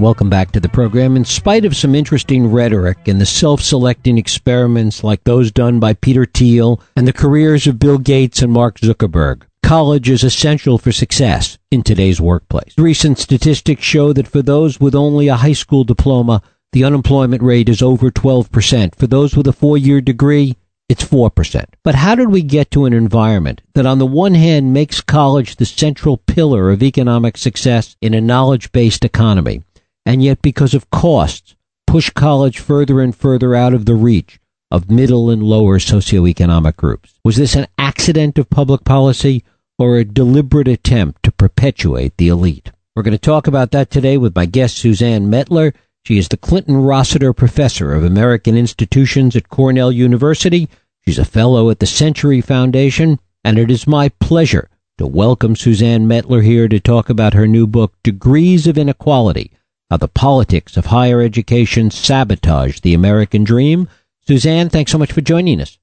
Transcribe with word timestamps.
Welcome 0.00 0.30
back 0.30 0.50
to 0.52 0.60
the 0.60 0.68
program. 0.70 1.14
In 1.14 1.26
spite 1.26 1.66
of 1.66 1.76
some 1.76 1.94
interesting 1.94 2.50
rhetoric 2.50 3.06
and 3.06 3.20
the 3.20 3.26
self 3.26 3.60
selecting 3.60 4.16
experiments 4.16 5.04
like 5.04 5.22
those 5.24 5.52
done 5.52 5.78
by 5.78 5.92
Peter 5.92 6.24
Thiel 6.24 6.80
and 6.96 7.06
the 7.06 7.12
careers 7.12 7.66
of 7.66 7.78
Bill 7.78 7.98
Gates 7.98 8.40
and 8.40 8.50
Mark 8.50 8.80
Zuckerberg, 8.80 9.42
college 9.62 10.08
is 10.08 10.24
essential 10.24 10.78
for 10.78 10.90
success 10.90 11.58
in 11.70 11.82
today's 11.82 12.18
workplace. 12.18 12.72
Recent 12.78 13.18
statistics 13.18 13.82
show 13.82 14.14
that 14.14 14.26
for 14.26 14.40
those 14.40 14.80
with 14.80 14.94
only 14.94 15.28
a 15.28 15.36
high 15.36 15.52
school 15.52 15.84
diploma, 15.84 16.40
the 16.72 16.82
unemployment 16.82 17.42
rate 17.42 17.68
is 17.68 17.82
over 17.82 18.10
12%. 18.10 18.94
For 18.94 19.06
those 19.06 19.36
with 19.36 19.48
a 19.48 19.52
four 19.52 19.76
year 19.76 20.00
degree, 20.00 20.56
it's 20.88 21.04
4%. 21.04 21.66
But 21.84 21.94
how 21.94 22.14
did 22.14 22.30
we 22.30 22.42
get 22.42 22.70
to 22.70 22.86
an 22.86 22.94
environment 22.94 23.60
that 23.74 23.84
on 23.84 23.98
the 23.98 24.06
one 24.06 24.34
hand 24.34 24.72
makes 24.72 25.02
college 25.02 25.56
the 25.56 25.66
central 25.66 26.16
pillar 26.16 26.70
of 26.70 26.82
economic 26.82 27.36
success 27.36 27.96
in 28.00 28.14
a 28.14 28.20
knowledge 28.20 28.72
based 28.72 29.04
economy, 29.04 29.62
and 30.10 30.24
yet 30.24 30.42
because 30.42 30.74
of 30.74 30.90
costs, 30.90 31.54
push 31.86 32.10
college 32.10 32.58
further 32.58 33.00
and 33.00 33.14
further 33.14 33.54
out 33.54 33.72
of 33.72 33.86
the 33.86 33.94
reach 33.94 34.40
of 34.68 34.90
middle 34.90 35.30
and 35.30 35.40
lower 35.40 35.78
socioeconomic 35.78 36.74
groups? 36.74 37.14
Was 37.24 37.36
this 37.36 37.54
an 37.54 37.68
accident 37.78 38.36
of 38.36 38.50
public 38.50 38.82
policy 38.82 39.44
or 39.78 39.98
a 39.98 40.04
deliberate 40.04 40.66
attempt 40.66 41.22
to 41.22 41.30
perpetuate 41.30 42.16
the 42.16 42.26
elite? 42.26 42.72
We're 42.96 43.04
going 43.04 43.12
to 43.12 43.18
talk 43.18 43.46
about 43.46 43.70
that 43.70 43.88
today 43.88 44.16
with 44.16 44.34
my 44.34 44.46
guest, 44.46 44.78
Suzanne 44.78 45.30
Mettler. 45.30 45.72
She 46.04 46.18
is 46.18 46.26
the 46.26 46.36
Clinton 46.36 46.78
Rossiter 46.78 47.32
Professor 47.32 47.94
of 47.94 48.02
American 48.02 48.56
Institutions 48.56 49.36
at 49.36 49.48
Cornell 49.48 49.92
University. 49.92 50.68
She's 51.06 51.20
a 51.20 51.24
fellow 51.24 51.70
at 51.70 51.78
the 51.78 51.86
Century 51.86 52.40
Foundation, 52.40 53.20
and 53.44 53.60
it 53.60 53.70
is 53.70 53.86
my 53.86 54.08
pleasure 54.08 54.68
to 54.98 55.06
welcome 55.06 55.54
Suzanne 55.54 56.08
Mettler 56.08 56.42
here 56.42 56.66
to 56.66 56.80
talk 56.80 57.10
about 57.10 57.34
her 57.34 57.46
new 57.46 57.68
book, 57.68 57.94
Degrees 58.02 58.66
of 58.66 58.76
Inequality 58.76 59.52
How 59.90 59.96
the 59.96 60.06
Politics 60.06 60.76
of 60.76 60.86
Higher 60.86 61.20
Education 61.20 61.90
Sabotage 61.90 62.78
the 62.78 62.94
American 62.94 63.42
Dream. 63.42 63.88
Suzanne, 64.24 64.68
thanks 64.68 64.92
so 64.92 64.98
much 64.98 65.10
for 65.10 65.20
joining 65.20 65.60
us. 65.60 65.78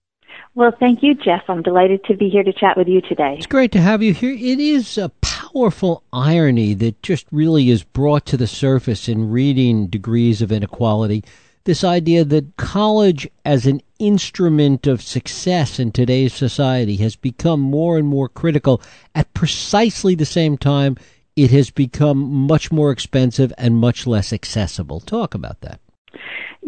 Well, 0.56 0.72
thank 0.80 1.04
you, 1.04 1.14
Jeff. 1.14 1.42
I'm 1.50 1.62
delighted 1.62 2.06
to 2.06 2.16
be 2.16 2.30
here 2.30 2.44
to 2.44 2.54
chat 2.54 2.78
with 2.78 2.88
you 2.88 3.02
today. 3.02 3.36
It's 3.36 3.46
great 3.46 3.74
to 3.74 3.82
have 3.82 4.02
you 4.02 4.14
here. 4.14 4.32
It 4.32 4.62
is 4.62 4.98
a 4.98 5.10
powerful 5.20 6.04
irony 6.14 6.74
that 6.76 7.04
just 7.04 7.28
really 7.34 7.70
is 7.70 7.84
brought 7.84 8.26
to 8.28 8.38
the 8.38 8.48
surface 8.48 9.10
in 9.10 9.30
reading 9.30 9.88
Degrees 9.88 10.42
of 10.42 10.54
Inequality. 10.54 11.26
This 11.66 11.84
idea 11.84 12.24
that 12.24 12.56
college 12.56 13.28
as 13.44 13.66
an 13.66 13.82
instrument 14.00 14.88
of 14.88 15.02
success 15.02 15.80
in 15.80 15.92
today's 15.92 16.34
society 16.34 16.96
has 16.96 17.18
become 17.18 17.60
more 17.60 17.98
and 17.98 18.08
more 18.08 18.30
critical 18.30 18.82
at 19.14 19.34
precisely 19.34 20.16
the 20.16 20.26
same 20.26 20.58
time 20.58 20.96
it 21.38 21.52
has 21.52 21.70
become 21.70 22.18
much 22.18 22.72
more 22.72 22.92
expensive 22.92 23.54
and 23.58 23.78
much 23.78 24.08
less 24.08 24.34
accessible. 24.34 25.00
Talk 25.00 25.36
about 25.36 25.62
that. 25.62 25.80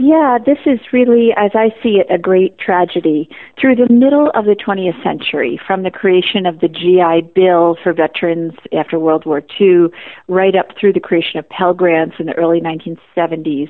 Yeah, 0.02 0.38
this 0.46 0.60
is 0.66 0.80
really, 0.94 1.32
as 1.36 1.52
I 1.56 1.72
see 1.84 2.00
it, 2.00 2.08
a 2.10 2.18
great 2.18 2.58
tragedy. 2.58 3.30
Through 3.60 3.76
the 3.76 3.92
middle 3.92 4.32
of 4.34 4.46
the 4.46 4.56
20th 4.56 5.04
century, 5.04 5.60
from 5.68 5.84
the 5.84 5.92
creation 5.92 6.46
of 6.46 6.62
the 6.62 6.70
GI 6.70 7.34
Bill 7.36 7.76
for 7.84 7.92
veterans 7.92 8.54
after 8.72 8.98
World 8.98 9.26
War 9.26 9.42
II, 9.60 9.88
right 10.30 10.56
up 10.56 10.68
through 10.80 10.94
the 10.94 11.02
creation 11.02 11.38
of 11.38 11.50
Pell 11.50 11.74
Grants 11.74 12.16
in 12.18 12.28
the 12.28 12.36
early 12.36 12.62
1970s, 12.62 13.70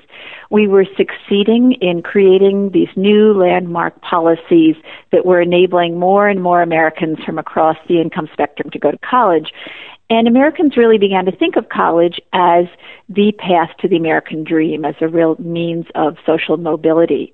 we 0.52 0.68
were 0.68 0.86
succeeding 0.96 1.72
in 1.82 2.04
creating 2.04 2.72
these 2.74 2.90
new 2.96 3.34
landmark 3.34 4.00
policies 4.02 4.76
that 5.12 5.26
were 5.26 5.42
enabling 5.42 5.98
more 5.98 6.28
and 6.28 6.44
more 6.44 6.62
Americans 6.62 7.18
from 7.26 7.40
across 7.40 7.78
the 7.88 8.00
income 8.00 8.30
spectrum 8.32 8.70
to 8.70 8.78
go 8.78 8.92
to 8.92 9.00
college. 9.00 9.52
And 10.10 10.28
Americans 10.28 10.76
really 10.76 10.98
began 10.98 11.26
to 11.26 11.32
think 11.32 11.56
of 11.56 11.70
college 11.70 12.20
as 12.34 12.66
the 13.08 13.32
path 13.38 13.70
to 13.80 13.88
the 13.88 13.96
American 13.96 14.44
dream, 14.44 14.84
as 14.84 14.96
a 15.02 15.08
real 15.08 15.36
means 15.38 15.86
of 15.94 16.18
social 16.26 16.58
mobility. 16.58 17.34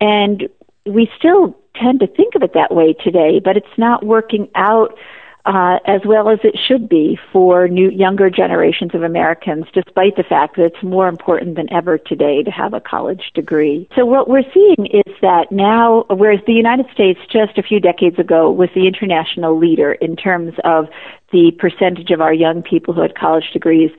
And 0.00 0.48
we 0.86 1.10
still 1.18 1.56
tend 1.76 2.00
to 2.00 2.06
think 2.06 2.34
of 2.34 2.42
it 2.42 2.54
that 2.54 2.74
way 2.74 2.94
today, 2.94 3.40
but 3.44 3.56
it's 3.56 3.66
not 3.76 4.06
working 4.06 4.48
out 4.54 4.98
uh, 5.48 5.78
as 5.86 6.02
well 6.04 6.28
as 6.28 6.38
it 6.44 6.58
should 6.58 6.90
be 6.90 7.18
for 7.32 7.68
new 7.68 7.90
younger 7.90 8.28
generations 8.28 8.94
of 8.94 9.02
Americans, 9.02 9.64
despite 9.72 10.14
the 10.16 10.22
fact 10.22 10.56
that 10.56 10.66
it's 10.66 10.82
more 10.82 11.08
important 11.08 11.56
than 11.56 11.72
ever 11.72 11.96
today 11.96 12.42
to 12.42 12.50
have 12.50 12.74
a 12.74 12.80
college 12.80 13.30
degree. 13.34 13.88
So 13.96 14.04
what 14.04 14.28
we're 14.28 14.44
seeing 14.52 14.86
is 14.92 15.14
that 15.22 15.50
now, 15.50 16.04
whereas 16.10 16.40
the 16.46 16.52
United 16.52 16.84
States 16.92 17.18
just 17.32 17.56
a 17.56 17.62
few 17.62 17.80
decades 17.80 18.18
ago 18.18 18.50
was 18.50 18.68
the 18.74 18.86
international 18.86 19.58
leader 19.58 19.92
in 19.92 20.16
terms 20.16 20.52
of 20.64 20.88
the 21.32 21.50
percentage 21.58 22.10
of 22.10 22.20
our 22.20 22.34
young 22.34 22.62
people 22.62 22.92
who 22.92 23.00
had 23.00 23.14
college 23.14 23.50
degrees, 23.50 23.90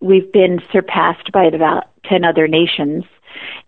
we've 0.00 0.30
been 0.32 0.60
surpassed 0.72 1.30
by 1.30 1.44
about 1.44 1.84
10 2.06 2.24
other 2.24 2.48
nations. 2.48 3.04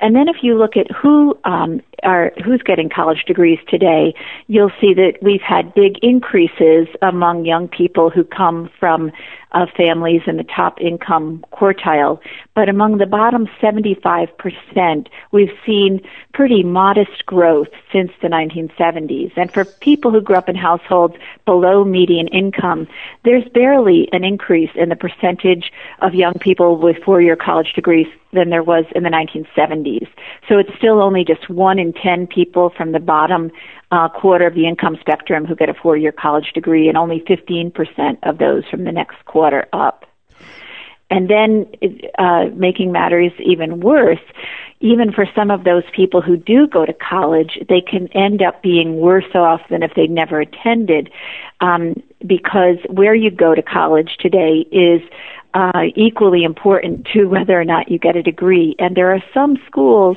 And 0.00 0.14
then 0.14 0.28
if 0.28 0.36
you 0.42 0.56
look 0.58 0.76
at 0.76 0.90
who 0.90 1.38
um, 1.44 1.80
are 2.02 2.32
who's 2.44 2.62
getting 2.62 2.88
college 2.88 3.24
degrees 3.26 3.58
today, 3.68 4.14
you'll 4.46 4.72
see 4.80 4.94
that 4.94 5.14
we've 5.22 5.42
had 5.42 5.74
big 5.74 5.98
increases 6.02 6.86
among 7.02 7.44
young 7.44 7.68
people 7.68 8.10
who 8.10 8.24
come 8.24 8.70
from 8.78 9.10
uh, 9.52 9.66
families 9.76 10.22
in 10.26 10.36
the 10.36 10.44
top 10.44 10.80
income 10.80 11.44
quartile. 11.52 12.20
But 12.54 12.68
among 12.68 12.98
the 12.98 13.06
bottom 13.06 13.46
75%, 13.60 15.08
we've 15.32 15.56
seen 15.64 16.00
pretty 16.34 16.62
modest 16.62 17.24
growth 17.26 17.68
since 17.92 18.12
the 18.20 18.28
1970s. 18.28 19.32
And 19.36 19.52
for 19.52 19.64
people 19.64 20.10
who 20.10 20.20
grew 20.20 20.36
up 20.36 20.48
in 20.48 20.56
households 20.56 21.14
below 21.44 21.84
median 21.84 22.28
income, 22.28 22.86
there's 23.24 23.48
barely 23.54 24.08
an 24.12 24.24
increase 24.24 24.70
in 24.74 24.88
the 24.88 24.96
percentage 24.96 25.72
of 26.00 26.14
young 26.14 26.34
people 26.34 26.76
with 26.76 27.02
four-year 27.04 27.36
college 27.36 27.72
degrees 27.74 28.06
than 28.32 28.50
there 28.50 28.62
was 28.62 28.84
in 28.94 29.02
the 29.02 29.08
1970s. 29.08 30.06
So 30.48 30.58
it's 30.58 30.74
still 30.76 31.00
only 31.00 31.24
just 31.24 31.48
one 31.48 31.78
in 31.78 31.92
10 31.94 32.26
people 32.26 32.70
from 32.70 32.92
the 32.92 33.00
bottom 33.00 33.50
uh, 33.90 34.08
quarter 34.08 34.46
of 34.46 34.54
the 34.54 34.66
income 34.66 34.96
spectrum 35.00 35.44
who 35.46 35.54
get 35.54 35.68
a 35.68 35.74
four 35.74 35.96
year 35.96 36.12
college 36.12 36.52
degree, 36.52 36.88
and 36.88 36.96
only 36.96 37.20
15% 37.20 38.18
of 38.22 38.38
those 38.38 38.64
from 38.70 38.84
the 38.84 38.92
next 38.92 39.24
quarter 39.24 39.66
up. 39.72 40.04
And 41.10 41.30
then, 41.30 41.66
uh, 42.18 42.46
making 42.54 42.92
matters 42.92 43.32
even 43.42 43.80
worse, 43.80 44.20
even 44.80 45.10
for 45.10 45.26
some 45.34 45.50
of 45.50 45.64
those 45.64 45.84
people 45.96 46.20
who 46.20 46.36
do 46.36 46.66
go 46.66 46.84
to 46.84 46.92
college, 46.92 47.58
they 47.68 47.80
can 47.80 48.08
end 48.08 48.42
up 48.42 48.62
being 48.62 48.98
worse 48.98 49.34
off 49.34 49.62
than 49.70 49.82
if 49.82 49.92
they'd 49.94 50.10
never 50.10 50.40
attended, 50.40 51.10
um, 51.60 51.94
because 52.26 52.76
where 52.90 53.14
you 53.14 53.30
go 53.30 53.54
to 53.54 53.62
college 53.62 54.18
today 54.20 54.66
is 54.70 55.00
uh, 55.54 55.84
equally 55.96 56.44
important 56.44 57.06
to 57.12 57.24
whether 57.24 57.58
or 57.58 57.64
not 57.64 57.90
you 57.90 57.98
get 57.98 58.14
a 58.14 58.22
degree. 58.22 58.76
And 58.78 58.96
there 58.96 59.10
are 59.10 59.22
some 59.32 59.56
schools, 59.66 60.16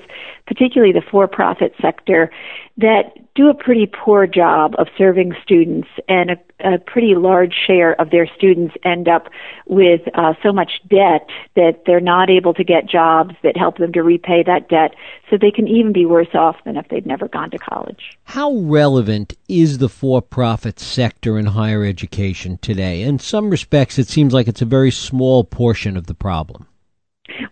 particularly 0.52 0.92
the 0.92 1.02
for-profit 1.10 1.74
sector, 1.82 2.30
that 2.76 3.04
do 3.36 3.48
a 3.48 3.54
pretty 3.54 3.86
poor 3.86 4.28
job 4.28 4.76
of 4.78 4.88
serving 4.98 5.34
students, 5.42 5.88
and 6.10 6.32
a, 6.32 6.38
a 6.60 6.78
pretty 6.78 7.16
large 7.16 7.54
share 7.66 8.00
of 8.02 8.10
their 8.10 8.28
students 8.36 8.76
end 8.84 9.08
up 9.08 9.30
with 9.68 10.02
uh, 10.14 10.34
so 10.44 10.52
much 10.52 10.82
debt 10.90 11.26
that 11.56 11.84
they're 11.86 12.02
not 12.02 12.30
able 12.30 12.54
to 12.54 12.66
get 12.66 12.86
jobs 12.86 13.34
that 13.44 13.56
help 13.56 13.78
them 13.78 13.94
to 13.94 14.04
repay 14.04 14.44
that 14.44 14.68
debt, 14.68 14.94
so 15.30 15.38
they 15.38 15.52
can 15.52 15.70
even 15.70 15.94
be 15.94 16.06
worse 16.06 16.36
off 16.36 16.58
than 16.66 16.76
if 16.76 16.86
they'd 16.90 17.06
never 17.06 17.30
gone 17.30 17.50
to 17.50 17.58
college. 17.58 18.18
How 18.26 18.54
relevant 18.54 19.36
is 19.48 19.78
the 19.78 19.88
for 19.88 20.22
profit 20.22 20.82
sector 20.82 21.40
in 21.40 21.46
higher 21.46 21.86
education 21.86 22.58
today? 22.58 23.04
In 23.04 23.20
some 23.20 23.50
respects, 23.50 23.98
it 23.98 24.10
seems 24.10 24.34
like 24.34 24.50
it's 24.50 24.62
a 24.62 24.66
very 24.66 24.92
small 24.92 25.46
portion 25.46 25.96
of 25.96 26.08
the 26.08 26.14
problem. 26.14 26.68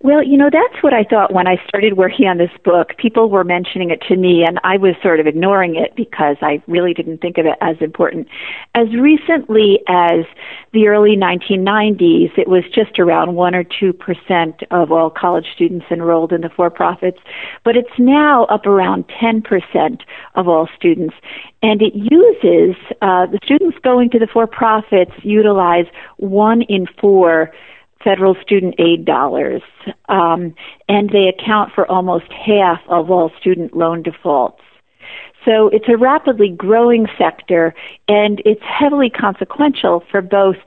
Well, 0.02 0.24
you 0.24 0.38
know, 0.38 0.50
that's 0.52 0.84
what 0.84 0.94
I 0.94 1.04
thought 1.04 1.34
when 1.34 1.48
I 1.48 1.58
started 1.68 1.98
working 1.98 2.28
on 2.28 2.38
this 2.38 2.52
book. 2.64 2.98
People 2.98 3.30
were 3.30 3.44
mentioning 3.44 3.90
it 3.92 4.02
to 4.08 4.16
me, 4.16 4.44
and 4.48 4.60
I 4.64 4.78
was 4.78 4.96
sort 5.02 5.20
of 5.20 5.28
ignoring 5.28 5.76
it 5.76 5.96
because 5.96 6.38
I 6.42 6.62
really 6.68 6.94
didn't 6.94 7.20
think 7.20 7.38
of 7.38 7.46
it 7.46 7.58
as 7.62 7.76
important. 7.82 8.28
As 8.76 8.88
recently 8.96 9.80
as 9.88 10.26
the 10.74 10.88
early 10.88 11.16
1990s, 11.16 12.38
it 12.38 12.48
was 12.48 12.64
just 12.74 13.00
around 13.00 13.36
1 13.36 13.56
or 13.56 13.64
2% 13.64 14.64
of 14.72 14.92
all 14.92 15.10
college 15.10 15.48
students 15.54 15.86
enrolled 15.92 16.32
in 16.32 16.42
the 16.42 16.50
for 16.50 16.70
profits, 16.70 17.20
but 17.64 17.76
it's 17.76 17.98
now 17.98 18.46
up 18.46 18.66
around 18.66 19.06
10% 19.22 20.02
of 20.36 20.48
all 20.48 20.68
students. 20.76 21.16
And 21.62 21.82
it 21.82 21.94
uses, 21.94 22.76
uh, 23.02 23.26
the 23.26 23.40
students 23.44 23.78
going 23.84 24.10
to 24.12 24.20
the 24.20 24.28
for 24.28 24.48
profits 24.48 25.12
utilize 25.24 25.86
one 26.18 26.62
in 26.64 26.86
four 27.00 27.52
federal 28.04 28.36
student 28.42 28.76
aid 28.80 29.06
dollars, 29.06 29.62
um, 30.08 30.54
and 30.88 31.10
they 31.10 31.28
account 31.28 31.72
for 31.74 31.90
almost 31.90 32.32
half 32.32 32.80
of 32.88 33.12
all 33.12 33.32
student 33.40 33.76
loan 33.76 34.04
defaults. 34.04 34.62
So 35.46 35.70
it's 35.70 35.86
a 35.88 35.98
rapidly 35.98 36.50
growing 36.50 37.08
sector, 37.18 37.74
and 38.08 38.42
it's 38.46 38.62
heavily 38.62 39.10
consequential 39.10 40.04
for 40.12 40.22
both 40.22 40.58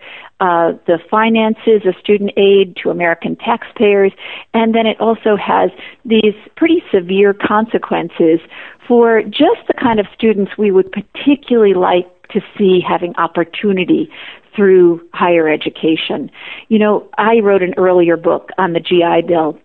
uh, 0.40 0.72
the 0.86 0.98
finances 1.10 1.86
of 1.86 1.94
student 2.00 2.32
aid 2.36 2.76
to 2.82 2.90
American 2.90 3.36
taxpayers, 3.36 4.12
and 4.54 4.74
then 4.74 4.86
it 4.86 5.00
also 5.00 5.36
has 5.36 5.70
these 6.04 6.34
pretty 6.56 6.82
severe 6.92 7.34
consequences 7.34 8.40
for 8.88 9.22
just 9.22 9.60
the 9.68 9.74
kind 9.74 10.00
of 10.00 10.06
students 10.14 10.52
we 10.58 10.70
would 10.70 10.90
particularly 10.90 11.74
like 11.74 12.08
to 12.32 12.40
see 12.56 12.80
having 12.86 13.14
opportunity 13.16 14.10
through 14.54 15.06
higher 15.14 15.48
education. 15.48 16.30
You 16.68 16.78
know, 16.78 17.08
I 17.18 17.40
wrote 17.40 17.62
an 17.62 17.74
earlier 17.76 18.16
book 18.16 18.50
on 18.58 18.72
the 18.72 18.80
GI 18.80 19.26
Bill 19.26 19.58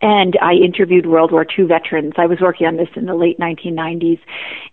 and 0.00 0.36
I 0.40 0.52
interviewed 0.52 1.06
World 1.06 1.32
War 1.32 1.46
II 1.58 1.64
veterans. 1.64 2.14
I 2.16 2.26
was 2.26 2.40
working 2.40 2.66
on 2.66 2.76
this 2.76 2.88
in 2.94 3.06
the 3.06 3.14
late 3.14 3.38
1990s. 3.38 4.20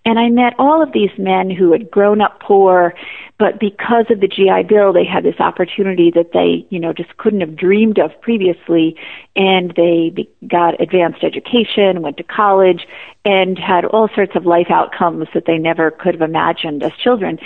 And 0.06 0.20
I 0.20 0.30
met 0.30 0.54
all 0.60 0.82
of 0.84 0.92
these 0.92 1.12
men 1.18 1.50
who 1.50 1.72
had 1.72 1.90
grown 1.90 2.22
up 2.22 2.40
poor, 2.40 2.94
but 3.38 3.60
because 3.60 4.06
of 4.10 4.20
the 4.20 4.28
GI 4.28 4.64
Bill, 4.70 4.94
they 4.94 5.06
had 5.06 5.24
this 5.24 5.40
opportunity 5.40 6.12
that 6.12 6.32
they, 6.34 6.66
you 6.70 6.80
know, 6.80 6.94
just 6.94 7.18
couldn't 7.18 7.42
have 7.42 7.56
dreamed 7.56 8.00
of 8.00 8.12
previously. 8.22 8.96
And 9.36 9.74
they 9.76 10.28
got 10.48 10.80
advanced 10.80 11.24
education, 11.24 12.02
went 12.02 12.18
to 12.18 12.24
college, 12.24 12.88
and 13.24 13.58
had 13.58 13.86
all 13.86 14.10
sorts 14.14 14.36
of 14.36 14.46
life 14.46 14.68
outcomes 14.70 15.28
that 15.34 15.46
they 15.46 15.58
never 15.58 15.92
could 15.92 16.14
have 16.14 16.22
imagined 16.22 16.84
as 16.84 16.94
children. 16.94 17.40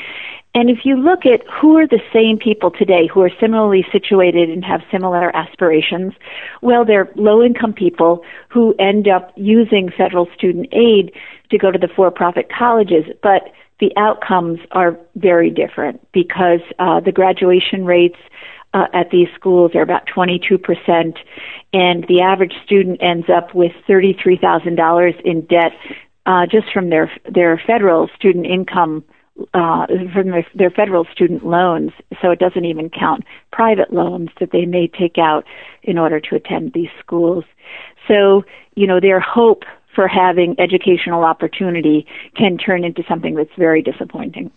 And 0.55 0.69
if 0.69 0.79
you 0.83 0.95
look 0.95 1.25
at 1.25 1.41
who 1.61 1.77
are 1.77 1.87
the 1.87 2.01
same 2.11 2.37
people 2.37 2.71
today 2.71 3.07
who 3.11 3.21
are 3.21 3.31
similarly 3.39 3.85
situated 3.91 4.49
and 4.49 4.65
have 4.65 4.81
similar 4.91 5.35
aspirations, 5.35 6.13
well, 6.61 6.83
they're 6.83 7.11
low 7.15 7.43
income 7.43 7.73
people 7.73 8.23
who 8.49 8.73
end 8.79 9.07
up 9.07 9.31
using 9.35 9.91
federal 9.95 10.27
student 10.35 10.67
aid 10.71 11.13
to 11.51 11.57
go 11.57 11.71
to 11.71 11.77
the 11.77 11.87
for 11.95 12.09
profit 12.09 12.49
colleges. 12.49 13.05
But 13.21 13.53
the 13.79 13.91
outcomes 13.95 14.59
are 14.71 14.97
very 15.15 15.51
different 15.51 16.05
because 16.11 16.61
uh, 16.79 16.99
the 16.99 17.11
graduation 17.11 17.85
rates 17.85 18.17
uh, 18.73 18.85
at 18.93 19.09
these 19.11 19.27
schools 19.35 19.71
are 19.75 19.81
about 19.81 20.07
22%, 20.07 20.59
and 21.73 22.05
the 22.07 22.21
average 22.21 22.53
student 22.63 23.01
ends 23.01 23.27
up 23.29 23.55
with 23.55 23.71
$33,000 23.87 25.21
in 25.21 25.41
debt 25.41 25.71
uh, 26.25 26.45
just 26.45 26.71
from 26.71 26.89
their 26.89 27.11
their 27.33 27.59
federal 27.65 28.09
student 28.15 28.45
income 28.45 29.03
uh, 29.53 29.87
from 30.13 30.29
their, 30.29 30.45
their 30.55 30.69
federal 30.69 31.05
student 31.11 31.45
loans, 31.45 31.91
so 32.21 32.31
it 32.31 32.39
doesn't 32.39 32.65
even 32.65 32.89
count 32.89 33.23
private 33.51 33.93
loans 33.93 34.29
that 34.39 34.51
they 34.51 34.65
may 34.65 34.87
take 34.87 35.17
out 35.17 35.45
in 35.83 35.97
order 35.97 36.19
to 36.19 36.35
attend 36.35 36.73
these 36.73 36.89
schools. 36.99 37.43
So, 38.07 38.43
you 38.75 38.87
know, 38.87 38.99
their 38.99 39.19
hope 39.19 39.63
for 39.95 40.07
having 40.07 40.55
educational 40.59 41.23
opportunity 41.23 42.05
can 42.35 42.57
turn 42.57 42.83
into 42.83 43.03
something 43.07 43.35
that's 43.35 43.49
very 43.57 43.81
disappointing. 43.81 44.51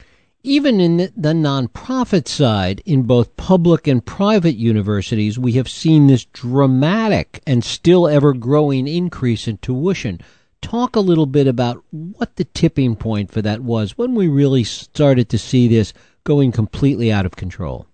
Even 0.44 0.80
in 0.80 0.96
the, 0.96 1.32
nonprofit 1.32 2.26
side, 2.26 2.82
in 2.84 3.04
both 3.04 3.36
public 3.36 3.86
and 3.86 4.04
private 4.04 4.56
universities, 4.56 5.38
we 5.38 5.52
have 5.52 5.68
seen 5.68 6.08
this 6.08 6.24
dramatic 6.24 7.40
and 7.46 7.62
still 7.62 8.08
ever 8.08 8.32
growing 8.32 8.88
increase 8.88 9.46
in 9.46 9.58
tuition 9.58 10.20
talk 10.62 10.96
a 10.96 11.00
little 11.00 11.26
bit 11.26 11.46
about 11.46 11.84
what 11.90 12.36
the 12.36 12.44
tipping 12.44 12.96
point 12.96 13.30
for 13.30 13.42
that 13.42 13.60
was 13.60 13.98
when 13.98 14.14
we 14.14 14.28
really 14.28 14.64
started 14.64 15.28
to 15.28 15.38
see 15.38 15.68
this 15.68 15.92
going 16.24 16.52
completely 16.52 17.12
out 17.12 17.26
of 17.26 17.36
control. 17.36 17.86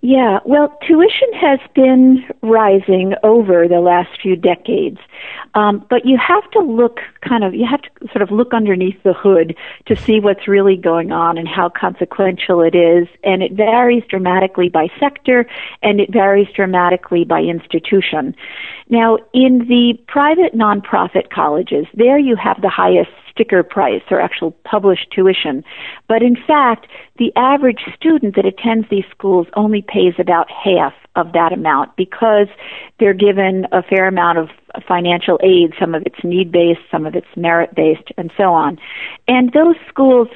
Yeah, 0.00 0.40
well, 0.44 0.78
tuition 0.86 1.32
has 1.40 1.58
been 1.74 2.24
rising 2.42 3.14
over 3.22 3.66
the 3.66 3.80
last 3.80 4.10
few 4.20 4.36
decades, 4.36 4.98
um, 5.54 5.84
but 5.88 6.04
you 6.04 6.18
have 6.18 6.48
to 6.52 6.60
look 6.60 7.00
kind 7.20 7.44
of, 7.44 7.54
you 7.54 7.66
have 7.70 7.82
to 7.82 7.90
sort 8.08 8.22
of 8.22 8.30
look 8.30 8.52
underneath 8.52 9.00
the 9.02 9.12
hood 9.12 9.56
to 9.86 9.96
see 9.96 10.20
what's 10.20 10.48
really 10.48 10.76
going 10.76 11.12
on 11.12 11.38
and 11.38 11.48
how 11.48 11.68
consequential 11.68 12.60
it 12.60 12.74
is. 12.74 13.08
And 13.22 13.42
it 13.42 13.52
varies 13.52 14.02
dramatically 14.08 14.68
by 14.68 14.88
sector 14.98 15.46
and 15.82 16.00
it 16.00 16.12
varies 16.12 16.48
dramatically 16.54 17.24
by 17.24 17.40
institution. 17.40 18.34
Now, 18.88 19.18
in 19.32 19.66
the 19.68 19.94
private 20.08 20.54
nonprofit 20.54 21.30
colleges, 21.30 21.86
there 21.94 22.18
you 22.18 22.36
have 22.36 22.60
the 22.60 22.68
highest 22.68 23.10
sticker 23.34 23.62
price 23.62 24.02
or 24.10 24.20
actual 24.20 24.52
published 24.64 25.10
tuition. 25.10 25.64
But 26.08 26.22
in 26.22 26.36
fact, 26.36 26.86
the 27.18 27.32
average 27.36 27.80
student 27.96 28.36
that 28.36 28.46
attends 28.46 28.88
these 28.90 29.04
schools 29.10 29.46
only 29.56 29.82
pays 29.82 30.14
about 30.18 30.48
half 30.50 30.94
of 31.16 31.32
that 31.32 31.52
amount 31.52 31.96
because 31.96 32.48
they're 32.98 33.14
given 33.14 33.66
a 33.72 33.82
fair 33.82 34.08
amount 34.08 34.38
of 34.38 34.48
financial 34.86 35.13
aid. 35.42 35.74
Some 35.78 35.94
of 35.94 36.02
it's 36.06 36.22
need 36.24 36.50
based, 36.50 36.80
some 36.90 37.06
of 37.06 37.14
it's 37.14 37.26
merit 37.36 37.74
based, 37.74 38.10
and 38.16 38.32
so 38.36 38.52
on. 38.52 38.78
And 39.28 39.52
those 39.52 39.76
schools, 39.88 40.28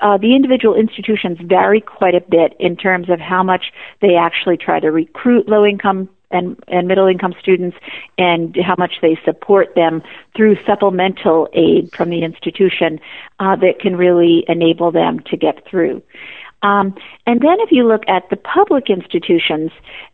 uh, 0.00 0.18
the 0.18 0.34
individual 0.34 0.74
institutions 0.74 1.38
vary 1.42 1.80
quite 1.80 2.14
a 2.14 2.20
bit 2.20 2.54
in 2.58 2.76
terms 2.76 3.10
of 3.10 3.20
how 3.20 3.42
much 3.42 3.72
they 4.00 4.16
actually 4.16 4.56
try 4.56 4.80
to 4.80 4.90
recruit 4.90 5.48
low 5.48 5.64
income 5.64 6.08
and, 6.32 6.58
and 6.68 6.88
middle 6.88 7.06
income 7.06 7.34
students 7.38 7.76
and 8.18 8.56
how 8.56 8.74
much 8.78 8.94
they 9.02 9.18
support 9.24 9.74
them 9.74 10.02
through 10.34 10.56
supplemental 10.64 11.48
aid 11.52 11.92
from 11.92 12.10
the 12.10 12.24
institution 12.24 12.98
uh, 13.38 13.54
that 13.56 13.78
can 13.78 13.96
really 13.96 14.44
enable 14.48 14.90
them 14.90 15.20
to 15.26 15.36
get 15.36 15.64
through. 15.68 16.02
Um, 16.62 16.94
and 17.26 17.40
then 17.40 17.56
if 17.60 17.72
you 17.72 17.86
look 17.86 18.02
at 18.08 18.28
the 18.30 18.36
public 18.36 18.88
institutions, 18.88 19.70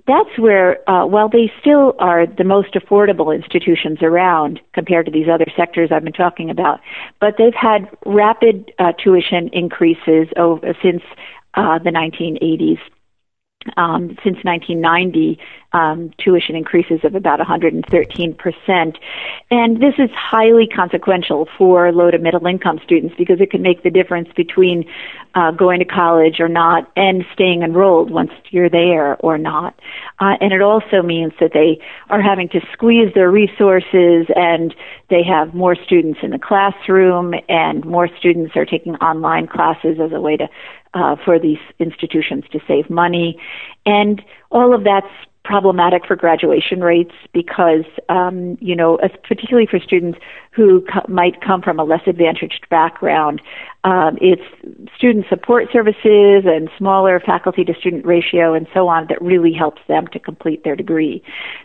that's 0.06 0.38
where, 0.38 0.88
uh, 0.88 1.04
while 1.06 1.28
they 1.28 1.52
still 1.60 1.94
are 1.98 2.26
the 2.26 2.44
most 2.44 2.74
affordable 2.74 3.34
institutions 3.34 3.98
around 4.02 4.60
compared 4.72 5.06
to 5.06 5.12
these 5.12 5.28
other 5.28 5.46
sectors 5.56 5.90
I've 5.92 6.04
been 6.04 6.12
talking 6.12 6.48
about, 6.48 6.80
but 7.20 7.34
they've 7.36 7.54
had 7.54 7.88
rapid 8.06 8.72
uh, 8.78 8.92
tuition 8.92 9.48
increases 9.52 10.28
over, 10.36 10.74
since 10.82 11.02
uh, 11.54 11.78
the 11.78 11.90
1980s 11.90 12.78
um, 13.76 14.16
since 14.22 14.38
1990, 14.44 15.38
um, 15.72 16.10
tuition 16.18 16.56
increases 16.56 17.00
of 17.04 17.14
about 17.14 17.40
113%. 17.40 18.96
And 19.50 19.82
this 19.82 19.94
is 19.98 20.10
highly 20.14 20.66
consequential 20.66 21.48
for 21.58 21.92
low 21.92 22.10
to 22.10 22.18
middle 22.18 22.46
income 22.46 22.80
students 22.84 23.14
because 23.18 23.40
it 23.40 23.50
can 23.50 23.60
make 23.60 23.82
the 23.82 23.90
difference 23.90 24.28
between 24.34 24.84
uh, 25.34 25.50
going 25.50 25.80
to 25.80 25.84
college 25.84 26.40
or 26.40 26.48
not 26.48 26.90
and 26.96 27.24
staying 27.34 27.62
enrolled 27.62 28.10
once 28.10 28.30
you're 28.50 28.70
there 28.70 29.16
or 29.16 29.36
not. 29.36 29.78
Uh, 30.20 30.34
and 30.40 30.52
it 30.52 30.62
also 30.62 31.02
means 31.02 31.32
that 31.40 31.52
they 31.52 31.78
are 32.08 32.22
having 32.22 32.48
to 32.48 32.60
squeeze 32.72 33.12
their 33.14 33.30
resources 33.30 34.26
and 34.34 34.74
they 35.10 35.22
have 35.22 35.54
more 35.54 35.74
students 35.74 36.20
in 36.22 36.30
the 36.30 36.38
classroom 36.38 37.34
and 37.48 37.84
more 37.84 38.08
students 38.18 38.56
are 38.56 38.64
taking 38.64 38.94
online 38.96 39.46
classes 39.46 39.98
as 40.02 40.12
a 40.12 40.20
way 40.20 40.36
to 40.36 40.48
uh, 40.94 41.16
for 41.24 41.38
these 41.38 41.58
institutions 41.78 42.44
to 42.52 42.60
save 42.66 42.88
money. 42.90 43.40
And 43.86 44.22
all 44.50 44.74
of 44.74 44.84
that's 44.84 45.06
problematic 45.48 46.04
for 46.06 46.14
graduation 46.14 46.82
rates 46.82 47.14
because, 47.32 47.84
um, 48.10 48.58
you 48.60 48.76
know, 48.76 48.98
particularly 49.26 49.66
for 49.66 49.80
students 49.80 50.18
who 50.50 50.84
co- 50.92 51.06
might 51.08 51.40
come 51.40 51.62
from 51.62 51.80
a 51.80 51.84
less 51.84 52.02
advantaged 52.06 52.66
background, 52.68 53.40
um, 53.84 54.18
it's 54.20 54.42
student 54.94 55.24
support 55.26 55.68
services 55.72 56.44
and 56.44 56.68
smaller 56.76 57.18
faculty 57.18 57.64
to 57.64 57.72
student 57.80 58.04
ratio 58.04 58.52
and 58.52 58.66
so 58.74 58.88
on 58.88 59.06
that 59.08 59.20
really 59.22 59.54
helps 59.54 59.80
them 59.88 60.06
to 60.08 60.18
complete 60.18 60.64
their 60.64 60.76
degree. 60.76 61.22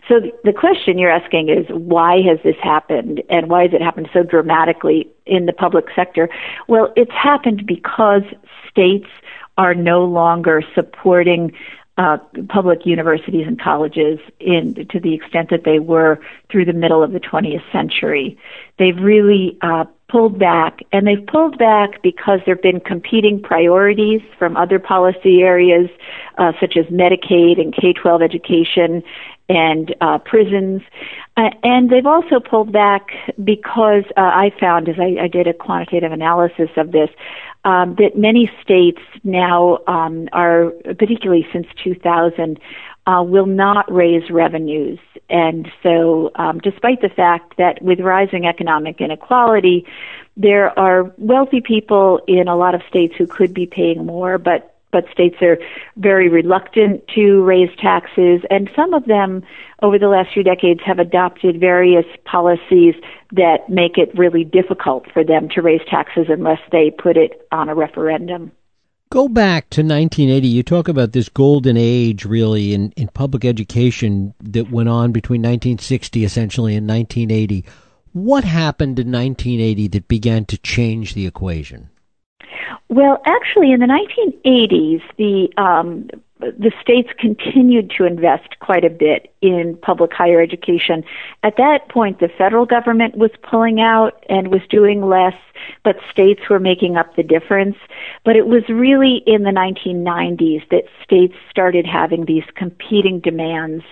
So 0.08 0.18
th- 0.18 0.34
the 0.44 0.52
question 0.54 0.96
you're 0.96 1.10
asking 1.10 1.50
is 1.50 1.66
why 1.68 2.22
has 2.22 2.38
this 2.42 2.56
happened 2.62 3.22
and 3.28 3.50
why 3.50 3.64
has 3.64 3.74
it 3.74 3.82
happened 3.82 4.08
so 4.14 4.22
dramatically 4.22 5.10
in 5.26 5.44
the 5.44 5.52
public 5.52 5.84
sector? 5.94 6.30
Well, 6.68 6.90
it's 6.96 7.12
happened 7.12 7.66
because 7.66 8.22
states 8.70 9.10
are 9.58 9.74
no 9.74 10.04
longer 10.06 10.62
supporting 10.74 11.52
uh, 11.96 12.18
public 12.48 12.84
universities 12.84 13.46
and 13.46 13.60
colleges 13.60 14.18
in 14.40 14.74
to 14.90 14.98
the 14.98 15.14
extent 15.14 15.50
that 15.50 15.62
they 15.64 15.78
were 15.78 16.18
through 16.50 16.64
the 16.64 16.72
middle 16.72 17.02
of 17.02 17.12
the 17.12 17.20
20th 17.20 17.62
century. 17.70 18.36
They've 18.78 18.98
really 18.98 19.56
uh, 19.62 19.84
pulled 20.08 20.38
back, 20.38 20.80
and 20.92 21.06
they've 21.06 21.24
pulled 21.26 21.56
back 21.56 22.02
because 22.02 22.40
there 22.46 22.56
have 22.56 22.62
been 22.62 22.80
competing 22.80 23.40
priorities 23.40 24.20
from 24.38 24.56
other 24.56 24.78
policy 24.78 25.42
areas, 25.42 25.88
uh, 26.38 26.52
such 26.60 26.76
as 26.76 26.84
Medicaid 26.86 27.60
and 27.60 27.74
K-12 27.74 28.22
education 28.22 29.02
and 29.48 29.94
uh, 30.00 30.18
prisons. 30.18 30.82
Uh, 31.36 31.50
and 31.64 31.90
they've 31.90 32.06
also 32.06 32.38
pulled 32.38 32.72
back 32.72 33.08
because 33.42 34.04
uh, 34.16 34.20
I 34.20 34.52
found, 34.60 34.88
as 34.88 34.96
I, 35.00 35.24
I 35.24 35.28
did 35.28 35.48
a 35.48 35.52
quantitative 35.52 36.12
analysis 36.12 36.70
of 36.76 36.92
this, 36.92 37.10
um, 37.64 37.96
that 37.96 38.16
many 38.16 38.50
states 38.62 39.00
now 39.24 39.78
um, 39.88 40.28
are, 40.32 40.70
particularly 40.96 41.46
since 41.52 41.66
2000, 41.82 42.60
uh, 43.06 43.22
will 43.26 43.46
not 43.46 43.90
raise 43.92 44.30
revenues. 44.30 44.98
And 45.28 45.70
so, 45.82 46.30
um, 46.36 46.60
despite 46.60 47.00
the 47.00 47.08
fact 47.08 47.56
that 47.58 47.82
with 47.82 48.00
rising 48.00 48.46
economic 48.46 49.00
inequality, 49.00 49.86
there 50.36 50.78
are 50.78 51.12
wealthy 51.18 51.60
people 51.60 52.20
in 52.28 52.48
a 52.48 52.56
lot 52.56 52.74
of 52.74 52.82
states 52.88 53.14
who 53.18 53.26
could 53.26 53.52
be 53.52 53.66
paying 53.66 54.06
more, 54.06 54.38
but 54.38 54.73
but 54.94 55.10
states 55.10 55.34
are 55.42 55.58
very 55.96 56.28
reluctant 56.28 57.02
to 57.16 57.42
raise 57.42 57.68
taxes, 57.82 58.42
and 58.48 58.70
some 58.76 58.94
of 58.94 59.04
them 59.06 59.42
over 59.82 59.98
the 59.98 60.06
last 60.06 60.32
few 60.32 60.44
decades 60.44 60.78
have 60.86 61.00
adopted 61.00 61.58
various 61.58 62.06
policies 62.24 62.94
that 63.32 63.68
make 63.68 63.98
it 63.98 64.16
really 64.16 64.44
difficult 64.44 65.10
for 65.12 65.24
them 65.24 65.48
to 65.48 65.60
raise 65.60 65.80
taxes 65.90 66.26
unless 66.28 66.60
they 66.70 66.92
put 66.92 67.16
it 67.16 67.44
on 67.50 67.68
a 67.68 67.74
referendum. 67.74 68.52
Go 69.10 69.26
back 69.28 69.68
to 69.70 69.80
1980. 69.80 70.46
You 70.46 70.62
talk 70.62 70.86
about 70.86 71.10
this 71.10 71.28
golden 71.28 71.76
age, 71.76 72.24
really, 72.24 72.72
in, 72.72 72.92
in 72.92 73.08
public 73.08 73.44
education 73.44 74.32
that 74.40 74.70
went 74.70 74.88
on 74.88 75.10
between 75.10 75.42
1960 75.42 76.24
essentially 76.24 76.76
and 76.76 76.88
1980. 76.88 77.64
What 78.12 78.44
happened 78.44 79.00
in 79.00 79.10
1980 79.10 79.88
that 79.88 80.06
began 80.06 80.44
to 80.44 80.58
change 80.58 81.14
the 81.14 81.26
equation? 81.26 81.90
Well, 82.88 83.20
actually, 83.26 83.72
in 83.72 83.80
the 83.80 83.86
1980s, 83.86 85.02
the 85.16 85.48
um, 85.60 86.08
the 86.40 86.72
states 86.80 87.08
continued 87.18 87.92
to 87.96 88.04
invest 88.04 88.58
quite 88.60 88.84
a 88.84 88.90
bit 88.90 89.32
in 89.40 89.78
public 89.80 90.12
higher 90.12 90.40
education. 90.40 91.04
At 91.42 91.56
that 91.56 91.88
point, 91.88 92.20
the 92.20 92.28
federal 92.28 92.66
government 92.66 93.16
was 93.16 93.30
pulling 93.42 93.80
out 93.80 94.24
and 94.28 94.48
was 94.48 94.60
doing 94.68 95.08
less, 95.08 95.34
but 95.84 95.96
states 96.10 96.42
were 96.50 96.58
making 96.58 96.96
up 96.96 97.16
the 97.16 97.22
difference. 97.22 97.76
But 98.24 98.36
it 98.36 98.46
was 98.46 98.62
really 98.68 99.22
in 99.26 99.44
the 99.44 99.50
1990s 99.50 100.68
that 100.70 100.84
states 101.02 101.34
started 101.50 101.86
having 101.86 102.26
these 102.26 102.44
competing 102.54 103.20
demands 103.20 103.84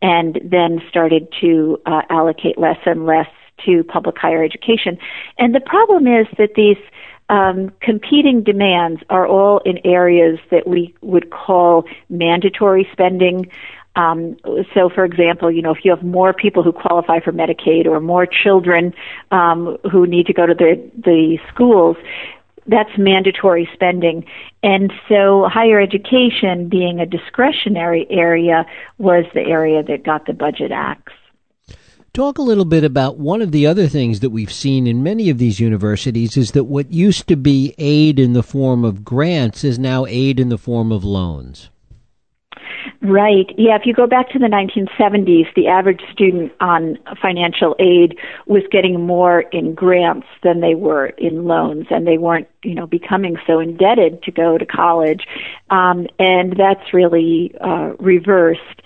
and 0.00 0.40
then 0.42 0.80
started 0.88 1.28
to 1.40 1.80
uh, 1.84 2.02
allocate 2.08 2.58
less 2.58 2.78
and 2.86 3.04
less 3.04 3.28
to 3.66 3.82
public 3.84 4.16
higher 4.18 4.42
education. 4.42 4.96
And 5.36 5.54
the 5.54 5.60
problem 5.60 6.06
is 6.06 6.26
that 6.38 6.54
these 6.54 6.76
um, 7.28 7.70
competing 7.80 8.42
demands 8.42 9.02
are 9.10 9.26
all 9.26 9.58
in 9.64 9.78
areas 9.84 10.38
that 10.50 10.66
we 10.66 10.94
would 11.02 11.30
call 11.30 11.84
mandatory 12.08 12.88
spending. 12.92 13.50
Um, 13.96 14.36
so, 14.74 14.88
for 14.88 15.04
example, 15.04 15.50
you 15.50 15.60
know, 15.60 15.72
if 15.72 15.84
you 15.84 15.90
have 15.90 16.02
more 16.02 16.32
people 16.32 16.62
who 16.62 16.72
qualify 16.72 17.20
for 17.20 17.32
Medicaid 17.32 17.86
or 17.86 18.00
more 18.00 18.26
children 18.26 18.94
um, 19.30 19.76
who 19.90 20.06
need 20.06 20.26
to 20.26 20.32
go 20.32 20.46
to 20.46 20.54
the 20.54 20.90
the 20.96 21.38
schools, 21.52 21.96
that's 22.66 22.96
mandatory 22.96 23.68
spending. 23.74 24.24
And 24.62 24.92
so, 25.08 25.48
higher 25.48 25.80
education, 25.80 26.68
being 26.68 27.00
a 27.00 27.06
discretionary 27.06 28.06
area, 28.08 28.66
was 28.98 29.24
the 29.34 29.42
area 29.42 29.82
that 29.82 30.04
got 30.04 30.26
the 30.26 30.32
budget 30.32 30.70
axe. 30.70 31.12
Talk 32.12 32.38
a 32.38 32.42
little 32.42 32.64
bit 32.64 32.84
about 32.84 33.18
one 33.18 33.42
of 33.42 33.52
the 33.52 33.66
other 33.66 33.86
things 33.86 34.20
that 34.20 34.30
we've 34.30 34.52
seen 34.52 34.86
in 34.86 35.02
many 35.02 35.30
of 35.30 35.38
these 35.38 35.60
universities 35.60 36.36
is 36.36 36.52
that 36.52 36.64
what 36.64 36.90
used 36.90 37.28
to 37.28 37.36
be 37.36 37.74
aid 37.78 38.18
in 38.18 38.32
the 38.32 38.42
form 38.42 38.84
of 38.84 39.04
grants 39.04 39.62
is 39.62 39.78
now 39.78 40.04
aid 40.06 40.40
in 40.40 40.48
the 40.48 40.58
form 40.58 40.90
of 40.90 41.04
loans. 41.04 41.70
Right. 43.00 43.54
Yeah, 43.56 43.76
if 43.76 43.86
you 43.86 43.94
go 43.94 44.06
back 44.06 44.28
to 44.30 44.38
the 44.38 44.46
1970s, 44.46 45.54
the 45.54 45.68
average 45.68 46.02
student 46.12 46.52
on 46.60 46.98
financial 47.22 47.76
aid 47.78 48.18
was 48.46 48.62
getting 48.72 49.06
more 49.06 49.42
in 49.52 49.74
grants 49.74 50.26
than 50.42 50.60
they 50.60 50.74
were 50.74 51.06
in 51.06 51.44
loans, 51.44 51.86
and 51.90 52.06
they 52.06 52.18
weren't, 52.18 52.48
you 52.64 52.74
know, 52.74 52.86
becoming 52.86 53.36
so 53.46 53.60
indebted 53.60 54.22
to 54.24 54.32
go 54.32 54.58
to 54.58 54.66
college. 54.66 55.26
Um, 55.70 56.08
and 56.18 56.56
that's 56.56 56.92
really 56.92 57.54
uh, 57.60 57.92
reversed. 58.00 58.82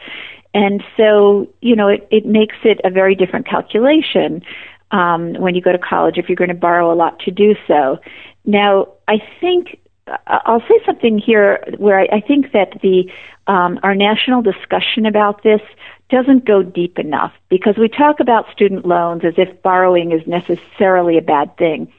And 0.54 0.82
so, 0.96 1.48
you 1.60 1.74
know, 1.74 1.88
it, 1.88 2.06
it 2.10 2.26
makes 2.26 2.56
it 2.64 2.80
a 2.84 2.90
very 2.90 3.14
different 3.14 3.46
calculation 3.46 4.42
um, 4.90 5.34
when 5.34 5.54
you 5.54 5.62
go 5.62 5.72
to 5.72 5.78
college 5.78 6.18
if 6.18 6.28
you're 6.28 6.36
going 6.36 6.48
to 6.48 6.54
borrow 6.54 6.92
a 6.92 6.94
lot 6.94 7.18
to 7.20 7.30
do 7.30 7.54
so. 7.66 7.98
Now, 8.44 8.88
I 9.08 9.22
think 9.40 9.78
I'll 10.26 10.60
say 10.60 10.80
something 10.84 11.18
here 11.18 11.64
where 11.78 12.00
I, 12.00 12.08
I 12.16 12.20
think 12.20 12.52
that 12.52 12.80
the 12.82 13.10
um, 13.46 13.80
our 13.82 13.94
national 13.94 14.42
discussion 14.42 15.06
about 15.06 15.42
this 15.42 15.60
doesn't 16.10 16.44
go 16.44 16.62
deep 16.62 16.98
enough 16.98 17.32
because 17.48 17.76
we 17.76 17.88
talk 17.88 18.20
about 18.20 18.50
student 18.52 18.86
loans 18.86 19.24
as 19.24 19.34
if 19.36 19.62
borrowing 19.62 20.12
is 20.12 20.26
necessarily 20.26 21.18
a 21.18 21.22
bad 21.22 21.56
thing. 21.56 21.92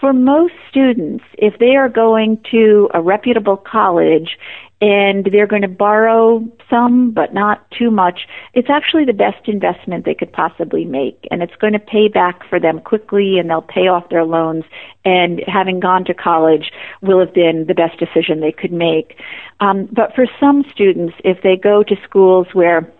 For 0.00 0.12
most 0.12 0.54
students, 0.70 1.24
if 1.38 1.58
they 1.58 1.74
are 1.74 1.88
going 1.88 2.42
to 2.50 2.88
a 2.94 3.00
reputable 3.00 3.56
college 3.56 4.38
and 4.80 5.26
they're 5.32 5.46
going 5.46 5.62
to 5.62 5.68
borrow 5.68 6.44
some, 6.68 7.10
but 7.10 7.32
not 7.32 7.70
too 7.70 7.90
much. 7.90 8.26
It's 8.52 8.68
actually 8.68 9.06
the 9.06 9.14
best 9.14 9.48
investment 9.48 10.04
they 10.04 10.14
could 10.14 10.32
possibly 10.32 10.84
make, 10.84 11.26
and 11.30 11.42
it's 11.42 11.56
going 11.56 11.72
to 11.72 11.78
pay 11.78 12.08
back 12.08 12.46
for 12.48 12.60
them 12.60 12.80
quickly, 12.80 13.38
and 13.38 13.48
they'll 13.48 13.62
pay 13.62 13.88
off 13.88 14.10
their 14.10 14.24
loans. 14.24 14.64
And 15.04 15.42
having 15.46 15.80
gone 15.80 16.04
to 16.06 16.14
college 16.14 16.70
will 17.00 17.20
have 17.20 17.32
been 17.32 17.66
the 17.66 17.74
best 17.74 17.98
decision 17.98 18.40
they 18.40 18.52
could 18.52 18.72
make. 18.72 19.18
Um, 19.60 19.88
but 19.92 20.14
for 20.14 20.26
some 20.38 20.64
students, 20.72 21.14
if 21.24 21.42
they 21.42 21.56
go 21.56 21.82
to 21.82 21.96
schools 22.04 22.48
where 22.52 22.92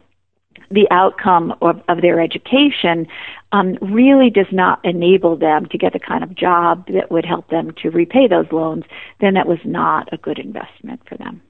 the 0.70 0.88
outcome 0.90 1.54
of, 1.60 1.82
of 1.88 2.00
their 2.00 2.20
education 2.20 3.06
um, 3.52 3.76
really 3.80 4.30
does 4.30 4.50
not 4.50 4.84
enable 4.84 5.36
them 5.36 5.66
to 5.66 5.78
get 5.78 5.92
the 5.92 5.98
kind 5.98 6.24
of 6.24 6.34
job 6.34 6.86
that 6.88 7.10
would 7.10 7.24
help 7.24 7.48
them 7.50 7.72
to 7.82 7.90
repay 7.90 8.26
those 8.26 8.50
loans, 8.50 8.84
then 9.20 9.34
that 9.34 9.46
was 9.46 9.58
not 9.64 10.08
a 10.12 10.16
good 10.16 10.38
investment 10.38 11.00
for 11.06 11.16
them. 11.18 11.42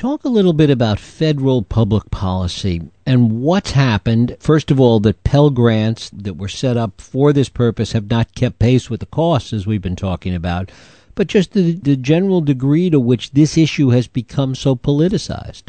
Talk 0.00 0.24
a 0.24 0.30
little 0.30 0.54
bit 0.54 0.70
about 0.70 0.98
federal 0.98 1.60
public 1.60 2.10
policy 2.10 2.80
and 3.04 3.42
what's 3.42 3.72
happened. 3.72 4.34
First 4.40 4.70
of 4.70 4.80
all, 4.80 4.98
that 5.00 5.24
Pell 5.24 5.50
Grants 5.50 6.08
that 6.14 6.38
were 6.38 6.48
set 6.48 6.78
up 6.78 7.02
for 7.02 7.34
this 7.34 7.50
purpose 7.50 7.92
have 7.92 8.08
not 8.08 8.34
kept 8.34 8.58
pace 8.58 8.88
with 8.88 9.00
the 9.00 9.06
costs, 9.06 9.52
as 9.52 9.66
we've 9.66 9.82
been 9.82 9.96
talking 9.96 10.34
about, 10.34 10.72
but 11.14 11.26
just 11.26 11.52
the, 11.52 11.74
the 11.74 11.96
general 11.96 12.40
degree 12.40 12.88
to 12.88 12.98
which 12.98 13.32
this 13.32 13.58
issue 13.58 13.90
has 13.90 14.06
become 14.06 14.54
so 14.54 14.74
politicized. 14.74 15.64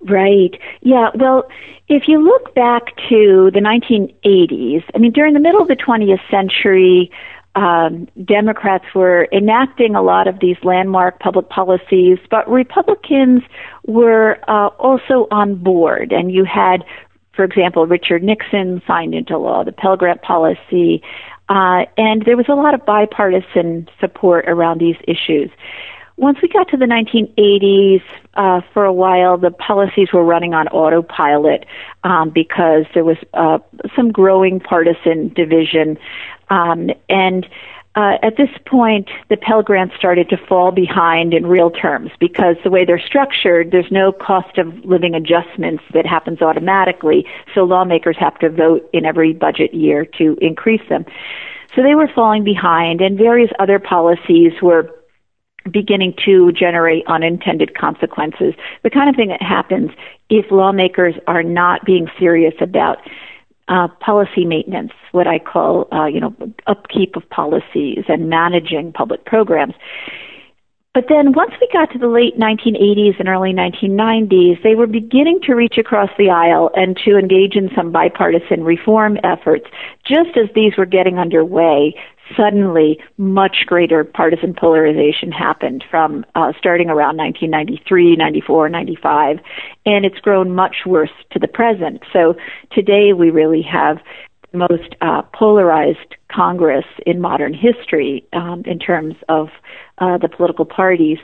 Right. 0.00 0.58
Yeah. 0.80 1.10
Well, 1.14 1.46
if 1.88 2.08
you 2.08 2.24
look 2.24 2.54
back 2.54 2.96
to 3.10 3.50
the 3.52 3.60
1980s, 3.60 4.84
I 4.94 4.98
mean, 4.98 5.12
during 5.12 5.34
the 5.34 5.40
middle 5.40 5.60
of 5.60 5.68
the 5.68 5.76
20th 5.76 6.22
century, 6.30 7.10
um, 7.58 8.06
Democrats 8.24 8.84
were 8.94 9.26
enacting 9.32 9.96
a 9.96 10.02
lot 10.02 10.28
of 10.28 10.38
these 10.38 10.56
landmark 10.62 11.18
public 11.18 11.48
policies, 11.48 12.18
but 12.30 12.48
Republicans 12.48 13.42
were 13.84 14.38
uh, 14.46 14.68
also 14.78 15.26
on 15.32 15.56
board. 15.56 16.12
And 16.12 16.30
you 16.30 16.44
had, 16.44 16.84
for 17.34 17.44
example, 17.44 17.84
Richard 17.84 18.22
Nixon 18.22 18.80
signed 18.86 19.12
into 19.12 19.36
law 19.38 19.64
the 19.64 19.72
Pell 19.72 19.96
Grant 19.96 20.22
policy, 20.22 21.02
uh, 21.48 21.86
and 21.96 22.24
there 22.24 22.36
was 22.36 22.46
a 22.48 22.54
lot 22.54 22.74
of 22.74 22.86
bipartisan 22.86 23.88
support 23.98 24.44
around 24.46 24.78
these 24.78 24.96
issues. 25.08 25.50
Once 26.16 26.38
we 26.42 26.48
got 26.48 26.68
to 26.68 26.76
the 26.76 26.84
1980s, 26.84 28.02
uh, 28.34 28.60
for 28.72 28.84
a 28.84 28.92
while, 28.92 29.36
the 29.36 29.50
policies 29.50 30.12
were 30.12 30.24
running 30.24 30.54
on 30.54 30.68
autopilot 30.68 31.64
um, 32.04 32.30
because 32.30 32.84
there 32.94 33.04
was 33.04 33.16
uh, 33.34 33.58
some 33.96 34.12
growing 34.12 34.60
partisan 34.60 35.28
division 35.34 35.96
um, 36.50 36.90
and 37.08 37.46
uh, 37.94 38.16
at 38.22 38.36
this 38.36 38.50
point, 38.64 39.08
the 39.28 39.36
Pell 39.36 39.62
Grants 39.62 39.96
started 39.96 40.28
to 40.28 40.36
fall 40.36 40.70
behind 40.70 41.34
in 41.34 41.46
real 41.46 41.68
terms 41.70 42.12
because 42.20 42.54
the 42.62 42.70
way 42.70 42.84
they're 42.84 43.00
structured, 43.00 43.72
there's 43.72 43.90
no 43.90 44.12
cost 44.12 44.56
of 44.56 44.72
living 44.84 45.14
adjustments 45.14 45.82
that 45.94 46.06
happens 46.06 46.40
automatically. 46.40 47.26
So 47.54 47.64
lawmakers 47.64 48.16
have 48.20 48.38
to 48.38 48.50
vote 48.50 48.88
in 48.92 49.04
every 49.04 49.32
budget 49.32 49.74
year 49.74 50.04
to 50.18 50.36
increase 50.40 50.86
them. 50.88 51.06
So 51.74 51.82
they 51.82 51.96
were 51.96 52.08
falling 52.14 52.44
behind, 52.44 53.00
and 53.00 53.18
various 53.18 53.50
other 53.58 53.80
policies 53.80 54.52
were 54.62 54.94
beginning 55.68 56.14
to 56.24 56.52
generate 56.52 57.04
unintended 57.08 57.76
consequences. 57.76 58.54
The 58.84 58.90
kind 58.90 59.10
of 59.10 59.16
thing 59.16 59.28
that 59.28 59.42
happens 59.42 59.90
if 60.30 60.50
lawmakers 60.52 61.14
are 61.26 61.42
not 61.42 61.84
being 61.84 62.08
serious 62.18 62.54
about 62.60 62.98
uh, 63.68 63.88
policy 64.00 64.44
maintenance, 64.44 64.92
what 65.12 65.26
I 65.26 65.38
call, 65.38 65.88
uh, 65.92 66.06
you 66.06 66.20
know, 66.20 66.34
upkeep 66.66 67.16
of 67.16 67.28
policies 67.30 68.04
and 68.08 68.28
managing 68.28 68.92
public 68.92 69.24
programs. 69.24 69.74
But 70.94 71.04
then 71.08 71.32
once 71.32 71.52
we 71.60 71.68
got 71.72 71.92
to 71.92 71.98
the 71.98 72.08
late 72.08 72.38
1980s 72.38 73.20
and 73.20 73.28
early 73.28 73.52
1990s, 73.52 74.62
they 74.64 74.74
were 74.74 74.86
beginning 74.86 75.38
to 75.44 75.54
reach 75.54 75.78
across 75.78 76.10
the 76.18 76.30
aisle 76.30 76.70
and 76.74 76.98
to 77.04 77.16
engage 77.16 77.54
in 77.54 77.70
some 77.76 77.92
bipartisan 77.92 78.64
reform 78.64 79.16
efforts. 79.22 79.66
Just 80.04 80.36
as 80.36 80.48
these 80.54 80.76
were 80.76 80.86
getting 80.86 81.18
underway, 81.18 81.94
suddenly 82.36 82.98
much 83.16 83.64
greater 83.66 84.04
partisan 84.04 84.54
polarization 84.54 85.32
happened 85.32 85.84
from 85.90 86.24
uh, 86.34 86.52
starting 86.58 86.88
around 86.88 87.16
1993, 87.16 88.16
94, 88.16 88.68
95, 88.68 89.38
and 89.86 90.04
it's 90.04 90.18
grown 90.18 90.54
much 90.54 90.76
worse 90.86 91.10
to 91.32 91.38
the 91.38 91.48
present. 91.48 92.02
So 92.12 92.34
today 92.72 93.12
we 93.12 93.30
really 93.30 93.62
have 93.62 93.98
most 94.52 94.94
uh, 95.00 95.22
polarized 95.34 96.16
Congress 96.30 96.84
in 97.06 97.20
modern 97.20 97.54
history 97.54 98.26
um, 98.32 98.62
in 98.66 98.78
terms 98.78 99.14
of 99.28 99.48
uh, 99.98 100.18
the 100.18 100.28
political 100.28 100.64
parties. 100.64 101.18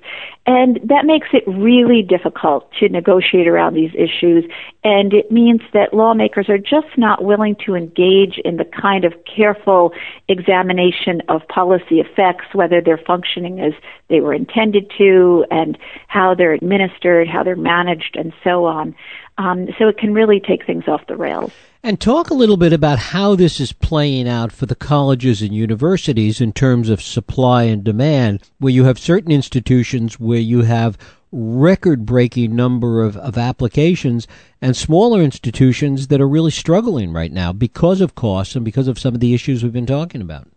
And 0.46 0.80
that 0.84 1.04
makes 1.04 1.28
it 1.32 1.44
really 1.46 2.02
difficult 2.02 2.70
to 2.80 2.88
negotiate 2.88 3.46
around 3.46 3.74
these 3.74 3.92
issues. 3.94 4.44
And 4.82 5.12
it 5.12 5.30
means 5.30 5.60
that 5.72 5.94
lawmakers 5.94 6.48
are 6.48 6.58
just 6.58 6.96
not 6.96 7.22
willing 7.22 7.56
to 7.66 7.74
engage 7.74 8.38
in 8.44 8.56
the 8.56 8.64
kind 8.64 9.04
of 9.04 9.12
careful 9.24 9.92
examination 10.28 11.22
of 11.28 11.46
policy 11.48 12.00
effects, 12.00 12.46
whether 12.52 12.80
they're 12.80 12.98
functioning 12.98 13.60
as 13.60 13.72
they 14.08 14.20
were 14.20 14.34
intended 14.34 14.90
to, 14.98 15.44
and 15.50 15.78
how 16.08 16.34
they're 16.34 16.52
administered, 16.52 17.28
how 17.28 17.42
they're 17.42 17.56
managed, 17.56 18.16
and 18.16 18.32
so 18.42 18.64
on. 18.64 18.94
Um, 19.38 19.68
so 19.78 19.88
it 19.88 19.98
can 19.98 20.14
really 20.14 20.40
take 20.40 20.66
things 20.66 20.84
off 20.88 21.06
the 21.06 21.16
rails. 21.16 21.52
And 21.86 22.00
talk 22.00 22.30
a 22.30 22.34
little 22.34 22.56
bit 22.56 22.72
about 22.72 22.98
how 22.98 23.36
this 23.36 23.60
is 23.60 23.74
playing 23.74 24.26
out 24.26 24.52
for 24.52 24.64
the 24.64 24.74
colleges 24.74 25.42
and 25.42 25.54
universities 25.54 26.40
in 26.40 26.54
terms 26.54 26.88
of 26.88 27.02
supply 27.02 27.64
and 27.64 27.84
demand, 27.84 28.40
where 28.58 28.72
you 28.72 28.84
have 28.84 28.98
certain 28.98 29.30
institutions 29.30 30.18
where 30.18 30.38
you 30.38 30.62
have 30.62 30.96
record 31.30 32.06
breaking 32.06 32.56
number 32.56 33.02
of, 33.02 33.18
of 33.18 33.36
applications 33.36 34.26
and 34.62 34.74
smaller 34.74 35.20
institutions 35.20 36.06
that 36.06 36.22
are 36.22 36.28
really 36.28 36.50
struggling 36.50 37.12
right 37.12 37.32
now 37.32 37.52
because 37.52 38.00
of 38.00 38.14
costs 38.14 38.56
and 38.56 38.64
because 38.64 38.88
of 38.88 38.98
some 38.98 39.12
of 39.12 39.20
the 39.20 39.34
issues 39.34 39.62
we've 39.62 39.70
been 39.70 39.84
talking 39.84 40.22
about. 40.22 40.48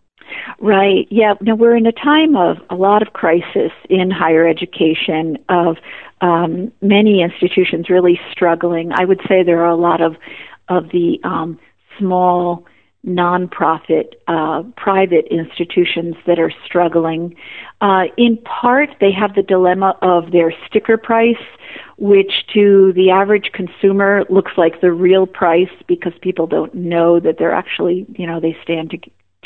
Right. 0.60 1.08
Yeah. 1.10 1.34
Now 1.42 1.56
we're 1.56 1.76
in 1.76 1.88
a 1.88 1.92
time 1.92 2.38
of 2.38 2.58
a 2.70 2.76
lot 2.76 3.02
of 3.02 3.12
crisis 3.12 3.74
in 3.90 4.12
higher 4.12 4.48
education, 4.48 5.38
of 5.50 5.76
um, 6.22 6.72
many 6.82 7.22
institutions 7.22 7.90
really 7.90 8.18
struggling. 8.32 8.94
I 8.94 9.04
would 9.04 9.20
say 9.28 9.44
there 9.44 9.62
are 9.64 9.70
a 9.70 9.76
lot 9.76 10.02
of 10.02 10.16
of 10.70 10.90
the 10.90 11.20
um, 11.24 11.60
small 11.98 12.66
nonprofit 13.06 14.16
uh, 14.28 14.64
private 14.76 15.26
institutions 15.32 16.16
that 16.26 16.40
are 16.40 16.52
struggling. 16.66 17.36
Uh, 17.80 18.06
in 18.18 18.38
part, 18.38 18.90
they 19.00 19.12
have 19.12 19.34
the 19.36 19.44
dilemma 19.44 19.98
of 20.02 20.32
their 20.32 20.54
sticker 20.68 20.98
price, 20.98 21.36
which 21.98 22.46
to 22.54 22.92
the 22.94 23.10
average 23.10 23.52
consumer 23.54 24.26
looks 24.30 24.52
like 24.58 24.82
the 24.82 24.92
real 24.92 25.26
price 25.26 25.70
because 25.88 26.14
people 26.22 26.48
don't 26.48 26.74
know 26.74 27.20
that 27.20 27.38
they're 27.38 27.54
actually, 27.54 28.06
you 28.18 28.28
know, 28.28 28.40
they 28.40 28.58
stand 28.62 28.92
to 28.92 29.00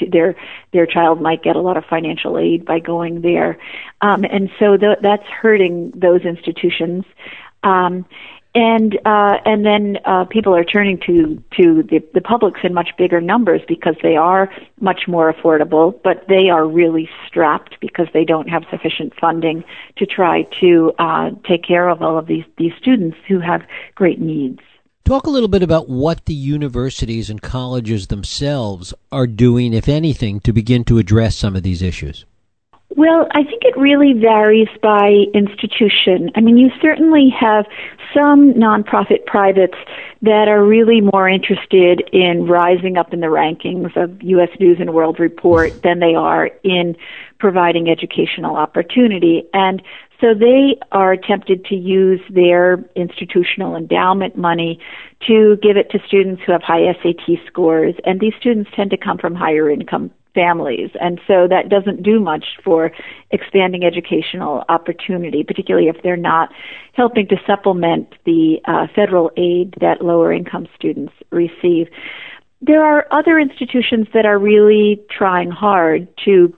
their 0.09 0.35
their 0.73 0.87
child 0.87 1.21
might 1.21 1.43
get 1.43 1.55
a 1.55 1.61
lot 1.61 1.77
of 1.77 1.85
financial 1.85 2.39
aid 2.39 2.65
by 2.65 2.79
going 2.79 3.21
there, 3.21 3.59
um, 4.01 4.23
and 4.23 4.49
so 4.57 4.75
th- 4.75 4.97
that's 5.03 5.27
hurting 5.27 5.91
those 5.95 6.21
institutions. 6.21 7.05
Um, 7.63 8.05
and 8.53 8.95
uh, 9.05 9.37
and 9.45 9.65
then 9.65 9.97
uh, 10.05 10.25
people 10.25 10.53
are 10.53 10.65
turning 10.65 10.99
to 11.05 11.41
to 11.57 11.83
the, 11.83 12.03
the 12.13 12.21
publics 12.21 12.59
in 12.63 12.73
much 12.73 12.89
bigger 12.97 13.21
numbers 13.21 13.61
because 13.67 13.95
they 14.03 14.17
are 14.17 14.51
much 14.79 15.07
more 15.07 15.31
affordable, 15.31 15.97
but 16.03 16.25
they 16.27 16.49
are 16.49 16.67
really 16.67 17.09
strapped 17.27 17.79
because 17.79 18.07
they 18.13 18.25
don't 18.25 18.49
have 18.49 18.63
sufficient 18.69 19.13
funding 19.19 19.63
to 19.97 20.05
try 20.05 20.43
to 20.59 20.91
uh, 20.99 21.29
take 21.47 21.63
care 21.63 21.87
of 21.87 22.01
all 22.01 22.17
of 22.17 22.27
these 22.27 22.43
these 22.57 22.73
students 22.77 23.17
who 23.27 23.39
have 23.39 23.61
great 23.95 24.19
needs. 24.19 24.59
Talk 25.05 25.25
a 25.25 25.31
little 25.31 25.49
bit 25.49 25.63
about 25.63 25.89
what 25.89 26.25
the 26.25 26.33
universities 26.33 27.29
and 27.29 27.41
colleges 27.41 28.07
themselves 28.07 28.93
are 29.11 29.27
doing, 29.27 29.73
if 29.73 29.89
anything, 29.89 30.39
to 30.41 30.53
begin 30.53 30.83
to 30.85 30.99
address 30.99 31.35
some 31.35 31.55
of 31.55 31.63
these 31.63 31.81
issues. 31.81 32.25
Well, 32.97 33.27
I 33.31 33.43
think 33.43 33.63
it 33.63 33.77
really 33.77 34.11
varies 34.13 34.67
by 34.81 35.25
institution. 35.33 36.29
I 36.35 36.41
mean, 36.41 36.57
you 36.57 36.69
certainly 36.81 37.29
have 37.39 37.65
some 38.13 38.53
nonprofit 38.53 39.25
privates 39.25 39.77
that 40.21 40.49
are 40.49 40.63
really 40.63 40.99
more 40.99 41.29
interested 41.29 42.01
in 42.11 42.47
rising 42.47 42.97
up 42.97 43.13
in 43.13 43.21
the 43.21 43.27
rankings 43.27 43.95
of 43.95 44.21
U.S. 44.21 44.49
News 44.59 44.77
and 44.81 44.93
World 44.93 45.19
Report 45.19 45.71
than 45.83 45.99
they 45.99 46.15
are 46.15 46.49
in 46.63 46.97
providing 47.39 47.89
educational 47.89 48.57
opportunity. 48.57 49.43
And 49.53 49.81
so 50.19 50.33
they 50.33 50.77
are 50.91 51.15
tempted 51.15 51.63
to 51.65 51.75
use 51.75 52.19
their 52.29 52.83
institutional 52.97 53.77
endowment 53.77 54.35
money 54.35 54.79
to 55.27 55.57
give 55.63 55.77
it 55.77 55.89
to 55.91 55.99
students 56.05 56.41
who 56.45 56.51
have 56.51 56.61
high 56.61 56.93
SAT 57.01 57.39
scores. 57.47 57.95
And 58.05 58.19
these 58.19 58.33
students 58.37 58.69
tend 58.75 58.91
to 58.91 58.97
come 58.97 59.17
from 59.17 59.33
higher 59.33 59.69
income 59.69 60.11
families. 60.33 60.89
And 60.99 61.19
so 61.27 61.47
that 61.47 61.69
doesn't 61.69 62.03
do 62.03 62.19
much 62.19 62.45
for 62.63 62.91
expanding 63.31 63.83
educational 63.83 64.63
opportunity, 64.69 65.43
particularly 65.43 65.87
if 65.87 65.97
they're 66.03 66.17
not 66.17 66.49
helping 66.93 67.27
to 67.27 67.37
supplement 67.45 68.15
the 68.25 68.59
uh, 68.65 68.87
federal 68.95 69.31
aid 69.37 69.75
that 69.81 70.03
lower 70.03 70.31
income 70.31 70.67
students 70.75 71.13
receive. 71.31 71.87
There 72.61 72.83
are 72.83 73.07
other 73.11 73.39
institutions 73.39 74.07
that 74.13 74.25
are 74.25 74.37
really 74.37 75.01
trying 75.09 75.51
hard 75.51 76.07
to 76.25 76.55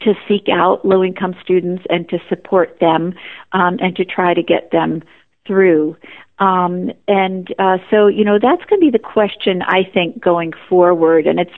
to 0.00 0.14
seek 0.26 0.48
out 0.50 0.84
low 0.86 1.04
income 1.04 1.34
students 1.42 1.84
and 1.90 2.08
to 2.08 2.18
support 2.28 2.78
them 2.80 3.14
um, 3.52 3.76
and 3.80 3.94
to 3.94 4.04
try 4.06 4.32
to 4.32 4.42
get 4.42 4.70
them 4.70 5.02
through. 5.46 5.96
Um, 6.42 6.90
and 7.06 7.54
uh, 7.60 7.78
so, 7.88 8.08
you 8.08 8.24
know, 8.24 8.36
that's 8.42 8.64
going 8.64 8.80
to 8.80 8.84
be 8.84 8.90
the 8.90 8.98
question, 8.98 9.62
I 9.62 9.84
think, 9.84 10.20
going 10.20 10.52
forward. 10.68 11.24
And 11.28 11.38
it's 11.38 11.52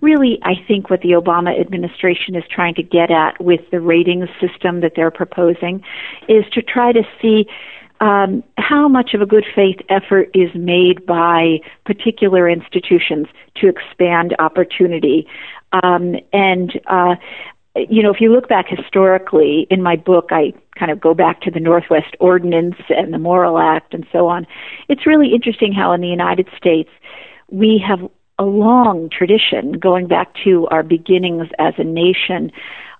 really, 0.00 0.38
I 0.44 0.54
think, 0.68 0.90
what 0.90 1.00
the 1.00 1.10
Obama 1.10 1.60
administration 1.60 2.36
is 2.36 2.44
trying 2.48 2.76
to 2.76 2.84
get 2.84 3.10
at 3.10 3.42
with 3.42 3.62
the 3.72 3.80
ratings 3.80 4.28
system 4.40 4.80
that 4.82 4.92
they're 4.94 5.10
proposing 5.10 5.82
is 6.28 6.44
to 6.52 6.62
try 6.62 6.92
to 6.92 7.02
see 7.20 7.46
um, 8.00 8.44
how 8.58 8.86
much 8.86 9.12
of 9.12 9.20
a 9.22 9.26
good 9.26 9.44
faith 9.56 9.80
effort 9.88 10.30
is 10.34 10.50
made 10.54 11.04
by 11.04 11.58
particular 11.84 12.48
institutions 12.48 13.26
to 13.56 13.68
expand 13.68 14.36
opportunity. 14.38 15.26
Um, 15.82 16.14
and 16.32 16.80
uh, 16.86 17.16
you 17.76 18.02
know, 18.02 18.12
if 18.12 18.20
you 18.20 18.32
look 18.32 18.48
back 18.48 18.66
historically 18.68 19.66
in 19.70 19.82
my 19.82 19.96
book, 19.96 20.28
I 20.30 20.52
kind 20.78 20.90
of 20.90 21.00
go 21.00 21.14
back 21.14 21.40
to 21.42 21.50
the 21.50 21.60
Northwest 21.60 22.16
Ordinance 22.20 22.76
and 22.88 23.12
the 23.12 23.18
Morrill 23.18 23.58
Act 23.58 23.94
and 23.94 24.06
so 24.12 24.26
on. 24.28 24.46
It's 24.88 25.06
really 25.06 25.32
interesting 25.34 25.72
how 25.72 25.92
in 25.92 26.00
the 26.00 26.08
United 26.08 26.48
States 26.56 26.90
we 27.50 27.82
have 27.86 28.00
a 28.38 28.44
long 28.44 29.10
tradition 29.10 29.72
going 29.72 30.06
back 30.06 30.32
to 30.44 30.66
our 30.70 30.82
beginnings 30.82 31.48
as 31.58 31.74
a 31.78 31.84
nation 31.84 32.52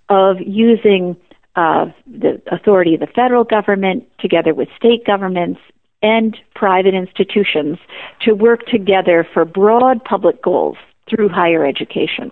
of 0.09 0.37
using 0.40 1.16
uh, 1.57 1.87
the 2.07 2.40
authority 2.50 2.94
of 2.94 3.00
the 3.00 3.07
federal 3.07 3.44
government 3.44 4.04
together 4.20 4.54
with 4.54 4.68
state 4.76 5.04
governments 5.04 5.61
and 6.02 6.37
private 6.54 6.94
institutions 6.94 7.78
to 8.20 8.33
work 8.33 8.64
together 8.66 9.26
for 9.33 9.44
broad 9.44 10.02
public 10.04 10.42
goals 10.42 10.76
through 11.09 11.28
higher 11.28 11.66
education. 11.66 12.31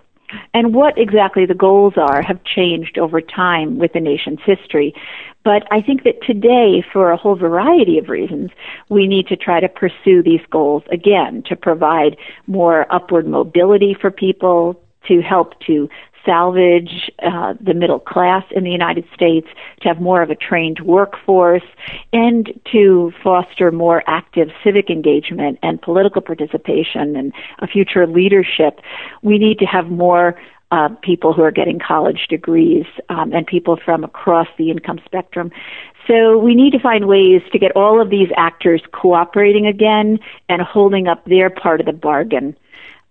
And 0.53 0.73
what 0.73 0.97
exactly 0.97 1.45
the 1.45 1.53
goals 1.53 1.93
are 1.97 2.21
have 2.21 2.43
changed 2.43 2.97
over 2.97 3.21
time 3.21 3.77
with 3.77 3.93
the 3.93 3.99
nation's 3.99 4.39
history. 4.45 4.93
But 5.43 5.63
I 5.71 5.81
think 5.81 6.03
that 6.03 6.21
today, 6.21 6.83
for 6.91 7.11
a 7.11 7.17
whole 7.17 7.35
variety 7.35 7.97
of 7.97 8.09
reasons, 8.09 8.51
we 8.89 9.07
need 9.07 9.27
to 9.27 9.37
try 9.37 9.59
to 9.61 9.69
pursue 9.69 10.21
these 10.21 10.41
goals 10.49 10.83
again 10.91 11.43
to 11.43 11.55
provide 11.55 12.17
more 12.47 12.85
upward 12.93 13.27
mobility 13.27 13.93
for 13.93 14.11
people, 14.11 14.81
to 15.07 15.21
help 15.21 15.57
to 15.61 15.87
salvage 16.27 17.09
uh, 17.23 17.53
the 17.59 17.73
middle 17.73 17.99
class 17.99 18.43
in 18.51 18.63
the 18.63 18.69
United 18.69 19.05
States, 19.15 19.47
to 19.81 19.87
have 19.87 20.01
more 20.01 20.21
of 20.21 20.29
a 20.29 20.35
trained 20.35 20.81
workforce, 20.81 21.63
and 22.11 22.59
to 22.71 23.11
foster 23.23 23.71
more 23.71 24.03
active 24.05 24.49
civic 24.63 24.89
engagement 24.89 25.57
and 25.63 25.81
political 25.81 26.21
participation 26.21 27.15
and 27.15 27.33
a 27.59 27.67
future 27.67 28.05
leadership. 28.05 28.81
We 29.23 29.37
need 29.39 29.57
to 29.59 29.65
have 29.65 29.87
more 29.87 30.35
uh, 30.71 30.89
people 31.01 31.33
who 31.33 31.41
are 31.43 31.51
getting 31.51 31.79
college 31.79 32.27
degrees 32.29 32.85
um, 33.07 33.31
and 33.31 33.47
people 33.47 33.77
from 33.77 34.03
across 34.03 34.47
the 34.57 34.69
income 34.69 34.99
spectrum. 35.05 35.49
So 36.07 36.37
we 36.37 36.55
need 36.55 36.71
to 36.71 36.79
find 36.79 37.07
ways 37.07 37.41
to 37.51 37.59
get 37.59 37.75
all 37.75 38.01
of 38.01 38.09
these 38.09 38.29
actors 38.35 38.81
cooperating 38.91 39.65
again 39.65 40.19
and 40.49 40.61
holding 40.61 41.07
up 41.07 41.23
their 41.25 41.49
part 41.49 41.79
of 41.79 41.85
the 41.85 41.93
bargain. 41.93 42.57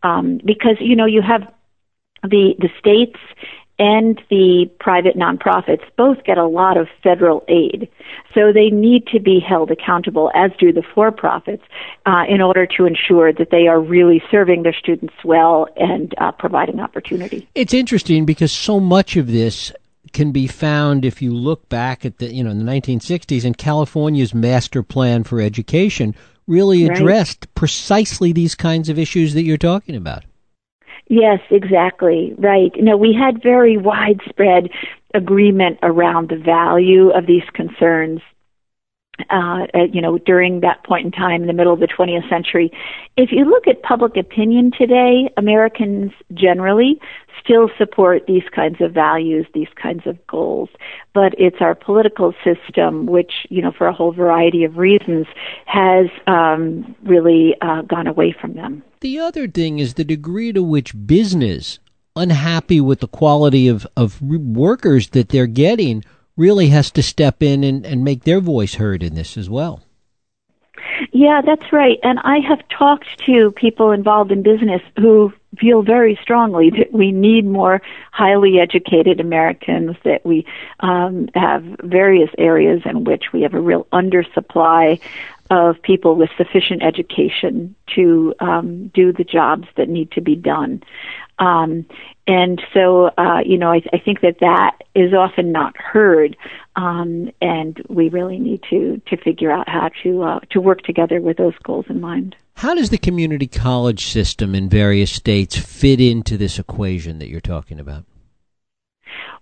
Um, 0.02 0.40
because 0.44 0.76
you 0.80 0.94
know 0.94 1.06
you 1.06 1.22
have 1.22 1.50
the 2.22 2.54
the 2.58 2.68
states 2.78 3.18
and 3.78 4.20
the 4.30 4.70
private 4.80 5.16
nonprofits 5.16 5.82
both 5.96 6.24
get 6.24 6.38
a 6.38 6.46
lot 6.46 6.76
of 6.76 6.88
federal 7.02 7.44
aid. 7.48 7.88
So 8.34 8.52
they 8.52 8.70
need 8.70 9.06
to 9.08 9.20
be 9.20 9.38
held 9.38 9.70
accountable, 9.70 10.30
as 10.34 10.50
do 10.58 10.72
the 10.72 10.82
for 10.94 11.12
profits, 11.12 11.62
uh, 12.06 12.24
in 12.28 12.40
order 12.40 12.66
to 12.76 12.86
ensure 12.86 13.32
that 13.32 13.50
they 13.50 13.66
are 13.66 13.80
really 13.80 14.22
serving 14.30 14.62
their 14.62 14.72
students 14.72 15.14
well 15.24 15.68
and 15.76 16.14
uh, 16.18 16.32
providing 16.32 16.80
opportunity. 16.80 17.48
It's 17.54 17.74
interesting 17.74 18.24
because 18.24 18.52
so 18.52 18.80
much 18.80 19.16
of 19.16 19.26
this 19.26 19.72
can 20.12 20.32
be 20.32 20.46
found 20.46 21.04
if 21.04 21.20
you 21.20 21.34
look 21.34 21.68
back 21.68 22.06
at 22.06 22.18
the 22.18 22.32
you 22.32 22.42
know 22.42 22.50
in 22.50 22.64
the 22.64 22.64
1960s 22.64 23.44
and 23.44 23.58
California's 23.58 24.32
master 24.32 24.82
plan 24.82 25.24
for 25.24 25.40
education 25.40 26.14
really 26.46 26.86
addressed 26.86 27.44
right. 27.44 27.54
precisely 27.54 28.32
these 28.32 28.54
kinds 28.54 28.88
of 28.88 28.98
issues 28.98 29.34
that 29.34 29.42
you're 29.42 29.58
talking 29.58 29.96
about. 29.96 30.24
Yes, 31.08 31.40
exactly. 31.50 32.34
Right. 32.36 32.74
You 32.74 32.82
know, 32.82 32.96
we 32.96 33.14
had 33.14 33.42
very 33.42 33.76
widespread 33.76 34.70
agreement 35.14 35.78
around 35.82 36.28
the 36.28 36.36
value 36.36 37.10
of 37.10 37.26
these 37.26 37.44
concerns 37.54 38.20
uh, 39.30 39.66
you 39.92 40.00
know, 40.00 40.18
during 40.18 40.60
that 40.60 40.84
point 40.84 41.06
in 41.06 41.12
time 41.12 41.42
in 41.42 41.46
the 41.46 41.52
middle 41.52 41.72
of 41.72 41.80
the 41.80 41.88
20th 41.88 42.28
century. 42.28 42.70
If 43.16 43.32
you 43.32 43.44
look 43.44 43.66
at 43.66 43.82
public 43.82 44.16
opinion 44.16 44.72
today, 44.76 45.30
Americans 45.36 46.12
generally 46.34 47.00
still 47.42 47.70
support 47.78 48.26
these 48.26 48.42
kinds 48.54 48.80
of 48.80 48.92
values, 48.92 49.46
these 49.54 49.68
kinds 49.80 50.06
of 50.06 50.24
goals, 50.26 50.68
but 51.14 51.34
it's 51.38 51.58
our 51.60 51.74
political 51.74 52.34
system, 52.44 53.06
which, 53.06 53.46
you 53.48 53.62
know, 53.62 53.72
for 53.72 53.86
a 53.86 53.92
whole 53.92 54.12
variety 54.12 54.64
of 54.64 54.76
reasons, 54.76 55.26
has 55.66 56.06
um, 56.26 56.94
really 57.04 57.54
uh, 57.60 57.82
gone 57.82 58.06
away 58.06 58.34
from 58.38 58.54
them. 58.54 58.82
The 59.00 59.18
other 59.18 59.46
thing 59.46 59.78
is 59.78 59.94
the 59.94 60.04
degree 60.04 60.52
to 60.52 60.62
which 60.62 60.94
business, 61.06 61.78
unhappy 62.16 62.80
with 62.80 63.00
the 63.00 63.08
quality 63.08 63.68
of, 63.68 63.86
of 63.96 64.20
workers 64.22 65.10
that 65.10 65.28
they're 65.28 65.46
getting, 65.46 66.02
really 66.36 66.68
has 66.68 66.90
to 66.92 67.02
step 67.02 67.42
in 67.42 67.64
and, 67.64 67.86
and 67.86 68.04
make 68.04 68.24
their 68.24 68.40
voice 68.40 68.74
heard 68.74 69.02
in 69.02 69.14
this 69.14 69.36
as 69.36 69.48
well. 69.48 69.82
Yeah, 71.12 71.40
that's 71.44 71.72
right. 71.72 71.98
And 72.02 72.18
I 72.20 72.38
have 72.46 72.60
talked 72.68 73.24
to 73.26 73.52
people 73.52 73.90
involved 73.90 74.30
in 74.30 74.42
business 74.42 74.82
who 74.98 75.32
feel 75.58 75.82
very 75.82 76.18
strongly 76.20 76.70
that 76.70 76.92
we 76.92 77.12
need 77.12 77.46
more 77.46 77.80
highly 78.12 78.58
educated 78.60 79.20
Americans, 79.20 79.96
that 80.04 80.24
we 80.24 80.46
um, 80.80 81.28
have 81.34 81.64
various 81.82 82.30
areas 82.38 82.82
in 82.84 83.04
which 83.04 83.32
we 83.32 83.42
have 83.42 83.54
a 83.54 83.60
real 83.60 83.86
undersupply 83.92 85.00
of 85.50 85.80
people 85.82 86.16
with 86.16 86.28
sufficient 86.36 86.82
education 86.82 87.74
to 87.94 88.34
um, 88.40 88.88
do 88.88 89.12
the 89.12 89.24
jobs 89.24 89.68
that 89.76 89.88
need 89.88 90.10
to 90.10 90.20
be 90.20 90.34
done. 90.34 90.82
Um, 91.38 91.86
and 92.26 92.62
so, 92.72 93.10
uh, 93.18 93.40
you 93.44 93.58
know, 93.58 93.70
I, 93.72 93.82
I 93.92 93.98
think 93.98 94.20
that 94.22 94.38
that 94.40 94.78
is 94.94 95.12
often 95.12 95.52
not 95.52 95.76
heard, 95.76 96.36
um, 96.76 97.30
and 97.40 97.80
we 97.88 98.08
really 98.08 98.38
need 98.38 98.62
to 98.70 99.00
to 99.06 99.16
figure 99.18 99.50
out 99.50 99.68
how 99.68 99.90
to 100.02 100.22
uh, 100.22 100.40
to 100.50 100.60
work 100.60 100.82
together 100.82 101.20
with 101.20 101.36
those 101.36 101.54
goals 101.62 101.86
in 101.88 102.00
mind. 102.00 102.34
How 102.54 102.74
does 102.74 102.88
the 102.88 102.98
community 102.98 103.46
college 103.46 104.06
system 104.06 104.54
in 104.54 104.70
various 104.70 105.12
states 105.12 105.56
fit 105.58 106.00
into 106.00 106.38
this 106.38 106.58
equation 106.58 107.18
that 107.18 107.28
you're 107.28 107.40
talking 107.40 107.78
about? 107.78 108.04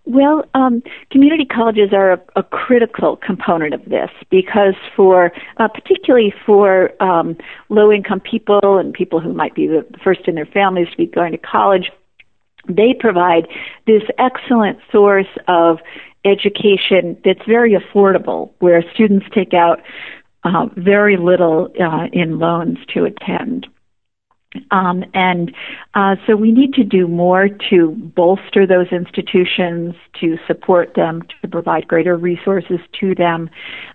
Well, 0.07 0.45
um, 0.53 0.83
community 1.11 1.47
colleges 1.47 1.95
are 1.95 2.13
a, 2.13 2.21
a, 2.37 2.43
critical 2.43 3.17
component 3.17 3.73
of 3.73 3.87
this 3.87 4.11
because, 4.31 4.75
for 4.95 5.33
uh, 5.57 5.69
particularly 5.69 6.33
for 6.45 6.91
um, 7.03 7.39
low-income 7.71 8.21
people 8.21 8.77
and 8.77 8.93
people 8.93 9.19
who 9.19 9.33
might 9.33 9.55
be 9.55 9.67
the 9.67 9.87
first 10.03 10.29
in 10.29 10.35
their 10.35 10.45
families 10.45 10.89
to 10.91 10.97
be 10.99 11.07
going 11.07 11.33
to 11.33 11.39
college, 11.39 11.91
they 12.69 12.95
provide 12.99 13.49
this 13.87 14.03
excellent 14.19 14.79
source 14.93 15.27
of 15.49 15.79
education 16.27 17.17
that's 17.25 17.45
very 17.47 17.75
affordable, 17.75 18.51
where 18.59 18.85
students 18.93 19.27
take 19.35 19.55
out 19.55 19.81
uh, 20.45 20.67
very 20.77 21.17
little 21.17 21.73
uh, 21.81 22.09
in 22.13 22.39
loans 22.39 22.79
to 22.93 23.05
attend. 23.05 23.67
Um, 24.71 25.05
and 25.15 25.55
uh, 25.95 26.17
so 26.27 26.37
we 26.37 26.53
need 26.53 26.75
to 26.75 26.85
do 26.85 27.09
more 27.09 27.49
to 27.71 27.91
bolster 27.91 28.67
those 28.67 28.89
institutions, 28.93 29.95
to 30.21 30.39
support 30.47 30.95
them, 30.95 31.23
to 31.43 31.49
provide 31.49 31.89
greater 31.89 32.17
resources 32.17 32.79
to 33.01 33.15
them. 33.15 33.51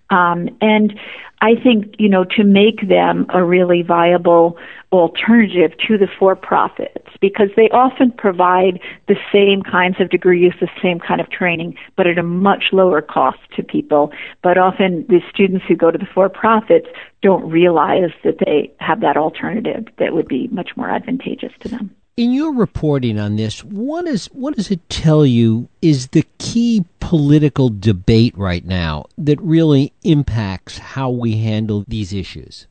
Um, 0.10 0.50
and 0.62 0.98
I 1.42 1.56
think, 1.56 1.96
you 1.98 2.10
know, 2.10 2.26
to 2.36 2.44
make 2.44 2.88
them 2.88 3.26
a 3.30 3.44
really 3.44 3.82
viable 3.82 4.58
alternative 4.92 5.72
to 5.88 5.98
the 5.98 6.08
for 6.08 6.36
profits 6.36 7.08
because 7.22 7.50
they 7.56 7.70
often 7.70 8.12
provide 8.12 8.80
the 9.08 9.16
same 9.32 9.62
kinds 9.62 10.02
of 10.02 10.10
degrees, 10.10 10.52
the 10.60 10.68
same 10.82 11.00
kind 11.00 11.22
of 11.22 11.30
training, 11.30 11.76
but 11.96 12.08
at 12.08 12.18
a 12.18 12.24
much 12.24 12.66
lower 12.72 13.02
cost 13.02 13.40
to 13.56 13.64
people. 13.64 14.12
But 14.42 14.58
often 14.58 15.06
the 15.08 15.22
students 15.30 15.66
who 15.68 15.76
go 15.76 15.92
to 15.92 15.98
the 15.98 16.08
for 16.14 16.28
profits 16.28 16.88
don't 17.22 17.50
realize 17.50 18.12
that 18.24 18.40
they 18.40 18.74
have 18.80 19.02
that 19.02 19.16
alternative 19.16 19.86
that 19.98 20.14
would 20.14 20.28
be 20.28 20.48
much 20.48 20.72
more 20.76 20.90
advantageous 20.90 21.54
to 21.62 21.70
them. 21.70 21.96
In 22.20 22.34
your 22.34 22.54
reporting 22.54 23.18
on 23.18 23.38
this, 23.38 23.64
what 23.64 24.06
is 24.06 24.26
what 24.34 24.58
does 24.58 24.72
it 24.72 24.90
tell 24.90 25.26
you 25.26 25.70
is 25.82 26.08
the 26.08 26.26
key 26.38 26.84
political 27.00 27.70
debate 27.70 28.38
right 28.38 28.66
now 28.66 29.06
that 29.18 29.40
really 29.40 29.94
impacts 30.04 30.80
how 30.80 31.10
we 31.12 31.38
handle 31.38 31.86
these 31.88 32.12
issues? 32.12 32.68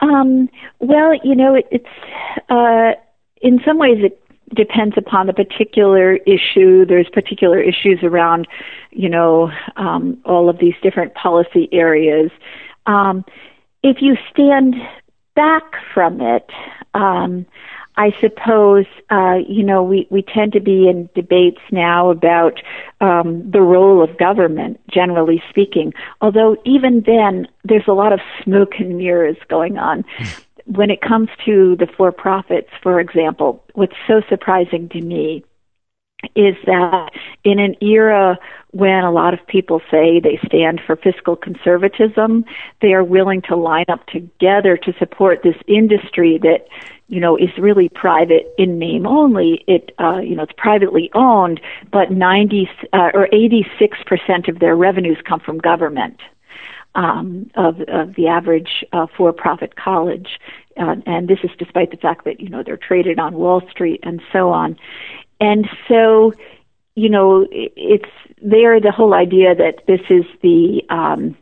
Um, 0.00 0.50
well, 0.80 1.14
you 1.24 1.34
know, 1.34 1.54
it, 1.54 1.66
it's 1.70 1.86
uh, 2.50 3.00
in 3.40 3.60
some 3.64 3.78
ways 3.78 3.96
it 4.04 4.22
depends 4.54 4.94
upon 4.98 5.26
the 5.26 5.32
particular 5.32 6.16
issue. 6.26 6.84
There's 6.84 7.08
particular 7.10 7.58
issues 7.58 8.00
around, 8.02 8.46
you 8.90 9.08
know, 9.08 9.50
um, 9.76 10.20
all 10.26 10.50
of 10.50 10.58
these 10.58 10.74
different 10.82 11.14
policy 11.14 11.66
areas. 11.72 12.30
Um, 12.84 13.24
if 13.82 14.02
you 14.02 14.18
stand 14.30 14.74
back 15.34 15.62
from 15.94 16.20
it, 16.20 16.50
um, 16.92 17.46
I 17.96 18.12
suppose, 18.20 18.86
uh, 19.10 19.36
you 19.46 19.62
know, 19.62 19.82
we, 19.82 20.06
we 20.10 20.22
tend 20.22 20.52
to 20.52 20.60
be 20.60 20.88
in 20.88 21.10
debates 21.14 21.60
now 21.70 22.10
about 22.10 22.60
um, 23.00 23.50
the 23.50 23.60
role 23.60 24.02
of 24.02 24.16
government, 24.18 24.80
generally 24.88 25.42
speaking. 25.50 25.92
Although 26.20 26.56
even 26.64 27.02
then, 27.04 27.48
there's 27.64 27.86
a 27.86 27.92
lot 27.92 28.12
of 28.12 28.20
smoke 28.42 28.74
and 28.78 28.96
mirrors 28.96 29.36
going 29.48 29.76
on. 29.78 30.04
when 30.66 30.90
it 30.90 31.00
comes 31.00 31.28
to 31.44 31.76
the 31.76 31.86
for-profits, 31.86 32.70
for 32.82 33.00
example, 33.00 33.64
what's 33.74 33.96
so 34.06 34.22
surprising 34.28 34.88
to 34.90 35.00
me 35.00 35.44
is 36.34 36.56
that 36.66 37.10
in 37.44 37.58
an 37.58 37.76
era 37.82 38.38
when 38.70 39.04
a 39.04 39.10
lot 39.10 39.34
of 39.34 39.46
people 39.46 39.82
say 39.90 40.18
they 40.18 40.40
stand 40.46 40.80
for 40.86 40.96
fiscal 40.96 41.36
conservatism, 41.36 42.44
they 42.80 42.94
are 42.94 43.04
willing 43.04 43.42
to 43.42 43.54
line 43.54 43.84
up 43.88 44.06
together 44.06 44.76
to 44.78 44.94
support 44.98 45.42
this 45.42 45.56
industry 45.66 46.38
that 46.38 46.66
you 47.12 47.20
know, 47.20 47.36
is 47.36 47.50
really 47.58 47.90
private 47.90 48.54
in 48.56 48.78
name 48.78 49.06
only. 49.06 49.62
It, 49.66 49.94
uh, 49.98 50.20
you 50.20 50.34
know, 50.34 50.44
it's 50.44 50.54
privately 50.56 51.10
owned, 51.12 51.60
but 51.90 52.10
90 52.10 52.70
uh, 52.94 53.10
or 53.12 53.28
86 53.30 53.98
percent 54.06 54.48
of 54.48 54.60
their 54.60 54.74
revenues 54.74 55.18
come 55.22 55.38
from 55.38 55.58
government. 55.58 56.18
Um, 56.94 57.50
of, 57.54 57.80
of 57.88 58.16
the 58.16 58.26
average 58.28 58.84
uh, 58.92 59.06
for-profit 59.16 59.76
college, 59.76 60.38
uh, 60.78 60.96
and 61.06 61.26
this 61.26 61.38
is 61.42 61.48
despite 61.58 61.90
the 61.90 61.96
fact 61.96 62.26
that 62.26 62.38
you 62.38 62.50
know 62.50 62.62
they're 62.62 62.76
traded 62.76 63.18
on 63.18 63.32
Wall 63.32 63.62
Street 63.70 64.00
and 64.02 64.20
so 64.30 64.50
on, 64.50 64.76
and 65.40 65.68
so 65.88 66.32
you 66.94 67.08
know 67.08 67.46
it's 67.50 68.10
there 68.42 68.80
the 68.80 68.92
whole 68.92 69.14
idea 69.14 69.54
that 69.54 69.86
this 69.86 70.00
is 70.10 70.24
the 70.42 70.82
um, 70.90 71.36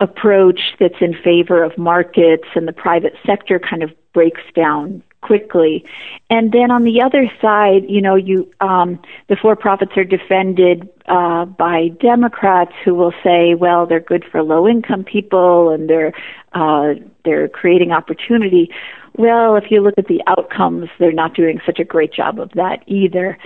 approach 0.00 0.60
that's 0.80 1.00
in 1.00 1.14
favor 1.14 1.62
of 1.62 1.76
markets 1.78 2.48
and 2.54 2.66
the 2.66 2.72
private 2.72 3.14
sector 3.24 3.58
kind 3.58 3.82
of 3.82 3.90
breaks 4.12 4.42
down 4.54 5.02
quickly. 5.22 5.84
And 6.28 6.52
then 6.52 6.70
on 6.70 6.82
the 6.82 7.00
other 7.00 7.30
side, 7.40 7.88
you 7.88 8.02
know, 8.02 8.16
you 8.16 8.50
um, 8.60 9.00
the 9.28 9.36
for-profits 9.36 9.92
are 9.96 10.04
defended 10.04 10.88
uh, 11.06 11.46
by 11.46 11.88
Democrats 12.00 12.72
who 12.84 12.94
will 12.94 13.14
say, 13.22 13.54
well, 13.54 13.86
they're 13.86 14.00
good 14.00 14.24
for 14.30 14.42
low-income 14.42 15.04
people 15.04 15.70
and 15.70 15.88
they're 15.88 16.12
uh, 16.52 16.94
they're 17.24 17.48
creating 17.48 17.92
opportunity. 17.92 18.70
Well, 19.16 19.56
if 19.56 19.64
you 19.70 19.82
look 19.82 19.94
at 19.98 20.06
the 20.06 20.22
outcomes, 20.26 20.88
they're 20.98 21.12
not 21.12 21.34
doing 21.34 21.60
such 21.66 21.78
a 21.78 21.84
great 21.84 22.12
job 22.12 22.40
of 22.40 22.50
that 22.52 22.82
either. 22.86 23.38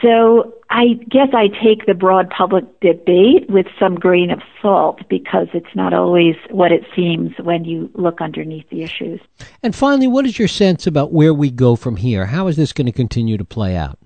So 0.00 0.54
I 0.68 0.94
guess 1.08 1.28
I 1.32 1.48
take 1.48 1.86
the 1.86 1.94
broad 1.94 2.28
public 2.30 2.64
debate 2.80 3.48
with 3.48 3.66
some 3.78 3.94
grain 3.94 4.30
of 4.30 4.40
salt 4.60 5.00
because 5.08 5.48
it's 5.54 5.74
not 5.74 5.92
always 5.92 6.34
what 6.50 6.72
it 6.72 6.82
seems 6.96 7.32
when 7.40 7.64
you 7.64 7.90
look 7.94 8.20
underneath 8.20 8.68
the 8.70 8.82
issues. 8.82 9.20
And 9.62 9.76
finally, 9.76 10.08
what 10.08 10.26
is 10.26 10.38
your 10.38 10.48
sense 10.48 10.86
about 10.86 11.12
where 11.12 11.34
we 11.34 11.50
go 11.50 11.76
from 11.76 11.96
here? 11.96 12.26
How 12.26 12.48
is 12.48 12.56
this 12.56 12.72
going 12.72 12.86
to 12.86 12.92
continue 12.92 13.36
to 13.36 13.44
play 13.44 13.76
out? 13.76 13.98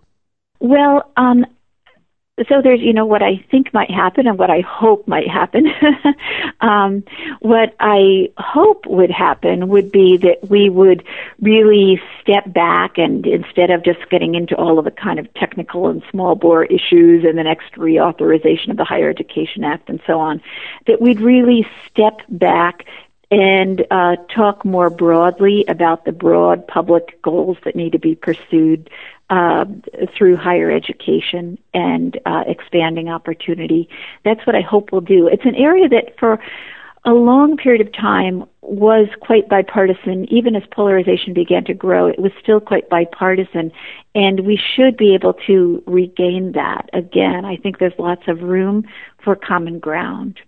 Well, 0.61 1.11
um, 1.17 1.47
so 2.49 2.61
there's 2.63 2.81
you 2.81 2.93
know 2.93 3.07
what 3.07 3.23
I 3.23 3.43
think 3.51 3.73
might 3.73 3.91
happen 3.91 4.27
and 4.27 4.39
what 4.39 4.51
I 4.51 4.61
hope 4.61 5.09
might 5.09 5.29
happen. 5.29 5.67
um, 6.61 7.03
what 7.41 7.75
I 7.81 8.31
hope 8.37 8.85
would 8.87 9.11
happen 9.11 9.69
would 9.69 9.91
be 9.91 10.19
that 10.19 10.51
we 10.51 10.69
would 10.69 11.03
really 11.41 12.01
step 12.21 12.53
back 12.53 12.99
and 12.99 13.27
instead 13.27 13.71
of 13.71 13.83
just 13.85 14.11
getting 14.11 14.35
into 14.35 14.55
all 14.55 14.79
of 14.79 14.85
the 14.85 14.91
kind 14.91 15.19
of 15.19 15.33
technical 15.35 15.89
and 15.89 16.03
small 16.11 16.35
bore 16.35 16.65
issues 16.67 17.25
and 17.25 17.39
the 17.39 17.43
next 17.43 17.73
reauthorization 17.75 18.71
of 18.71 18.77
the 18.77 18.85
Higher 18.85 19.09
Education 19.09 19.65
Act 19.65 19.89
and 19.89 20.01
so 20.07 20.21
on, 20.21 20.43
that 20.87 21.01
we'd 21.01 21.21
really 21.21 21.67
step 21.91 22.21
back 22.29 22.85
and 23.31 23.85
uh, 23.91 24.17
talk 24.35 24.65
more 24.65 24.91
broadly 24.91 25.65
about 25.69 26.05
the 26.05 26.13
broad 26.13 26.67
public 26.67 27.21
goals 27.23 27.57
that 27.65 27.75
need 27.75 27.93
to 27.93 27.99
be 27.99 28.15
pursued 28.15 28.89
uh, 29.31 29.65
through 30.17 30.37
higher 30.37 30.71
education 30.71 31.59
and 31.75 32.19
uh, 32.27 32.45
expanding 32.47 33.09
opportunity. 33.09 33.89
That's 34.25 34.47
what 34.47 34.55
I 34.55 34.61
hope 34.61 34.91
we'll 34.93 35.01
do. 35.01 35.27
It's 35.27 35.45
an 35.45 35.57
area 35.57 35.89
that 35.89 36.19
for 36.19 36.39
a 37.05 37.13
long 37.13 37.57
period 37.57 37.87
of 37.87 37.93
time 37.93 38.45
was 38.63 39.09
quite 39.21 39.49
bipartisan. 39.49 40.27
Even 40.33 40.57
as 40.57 40.65
polarization 40.73 41.33
began 41.33 41.65
to 41.65 41.75
grow, 41.75 42.07
it 42.09 42.19
was 42.19 42.33
still 42.41 42.61
quite 42.61 42.89
bipartisan. 42.89 43.71
And 44.15 44.41
we 44.41 44.57
should 44.57 44.97
be 44.97 45.15
able 45.15 45.35
to 45.47 45.83
regain 45.87 46.53
that 46.53 46.91
again. 46.93 47.45
I 47.45 47.57
think 47.57 47.79
there's 47.79 47.93
lots 47.99 48.23
of 48.27 48.43
room 48.43 48.85
for 49.23 49.37
common 49.37 49.79
ground. 49.79 50.41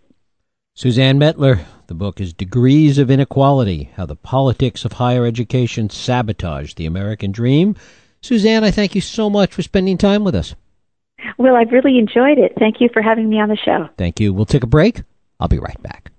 Suzanne 0.78 1.18
Mettler, 1.18 1.64
the 1.88 1.94
book 1.94 2.20
is 2.20 2.32
Degrees 2.32 2.98
of 2.98 3.10
Inequality 3.10 3.90
How 3.96 4.06
the 4.06 4.14
Politics 4.14 4.84
of 4.84 4.92
Higher 4.92 5.26
Education 5.26 5.90
Sabotage 5.90 6.74
the 6.74 6.86
American 6.86 7.32
Dream. 7.32 7.74
Suzanne, 8.20 8.62
I 8.62 8.70
thank 8.70 8.94
you 8.94 9.00
so 9.00 9.28
much 9.28 9.52
for 9.52 9.62
spending 9.62 9.98
time 9.98 10.22
with 10.22 10.36
us. 10.36 10.54
Well, 11.36 11.56
I've 11.56 11.72
really 11.72 11.98
enjoyed 11.98 12.38
it. 12.38 12.52
Thank 12.60 12.76
you 12.80 12.88
for 12.92 13.02
having 13.02 13.28
me 13.28 13.40
on 13.40 13.48
the 13.48 13.56
show. 13.56 13.88
Thank 13.96 14.20
you. 14.20 14.32
We'll 14.32 14.44
take 14.44 14.62
a 14.62 14.68
break. 14.68 15.02
I'll 15.40 15.48
be 15.48 15.58
right 15.58 15.82
back. 15.82 16.12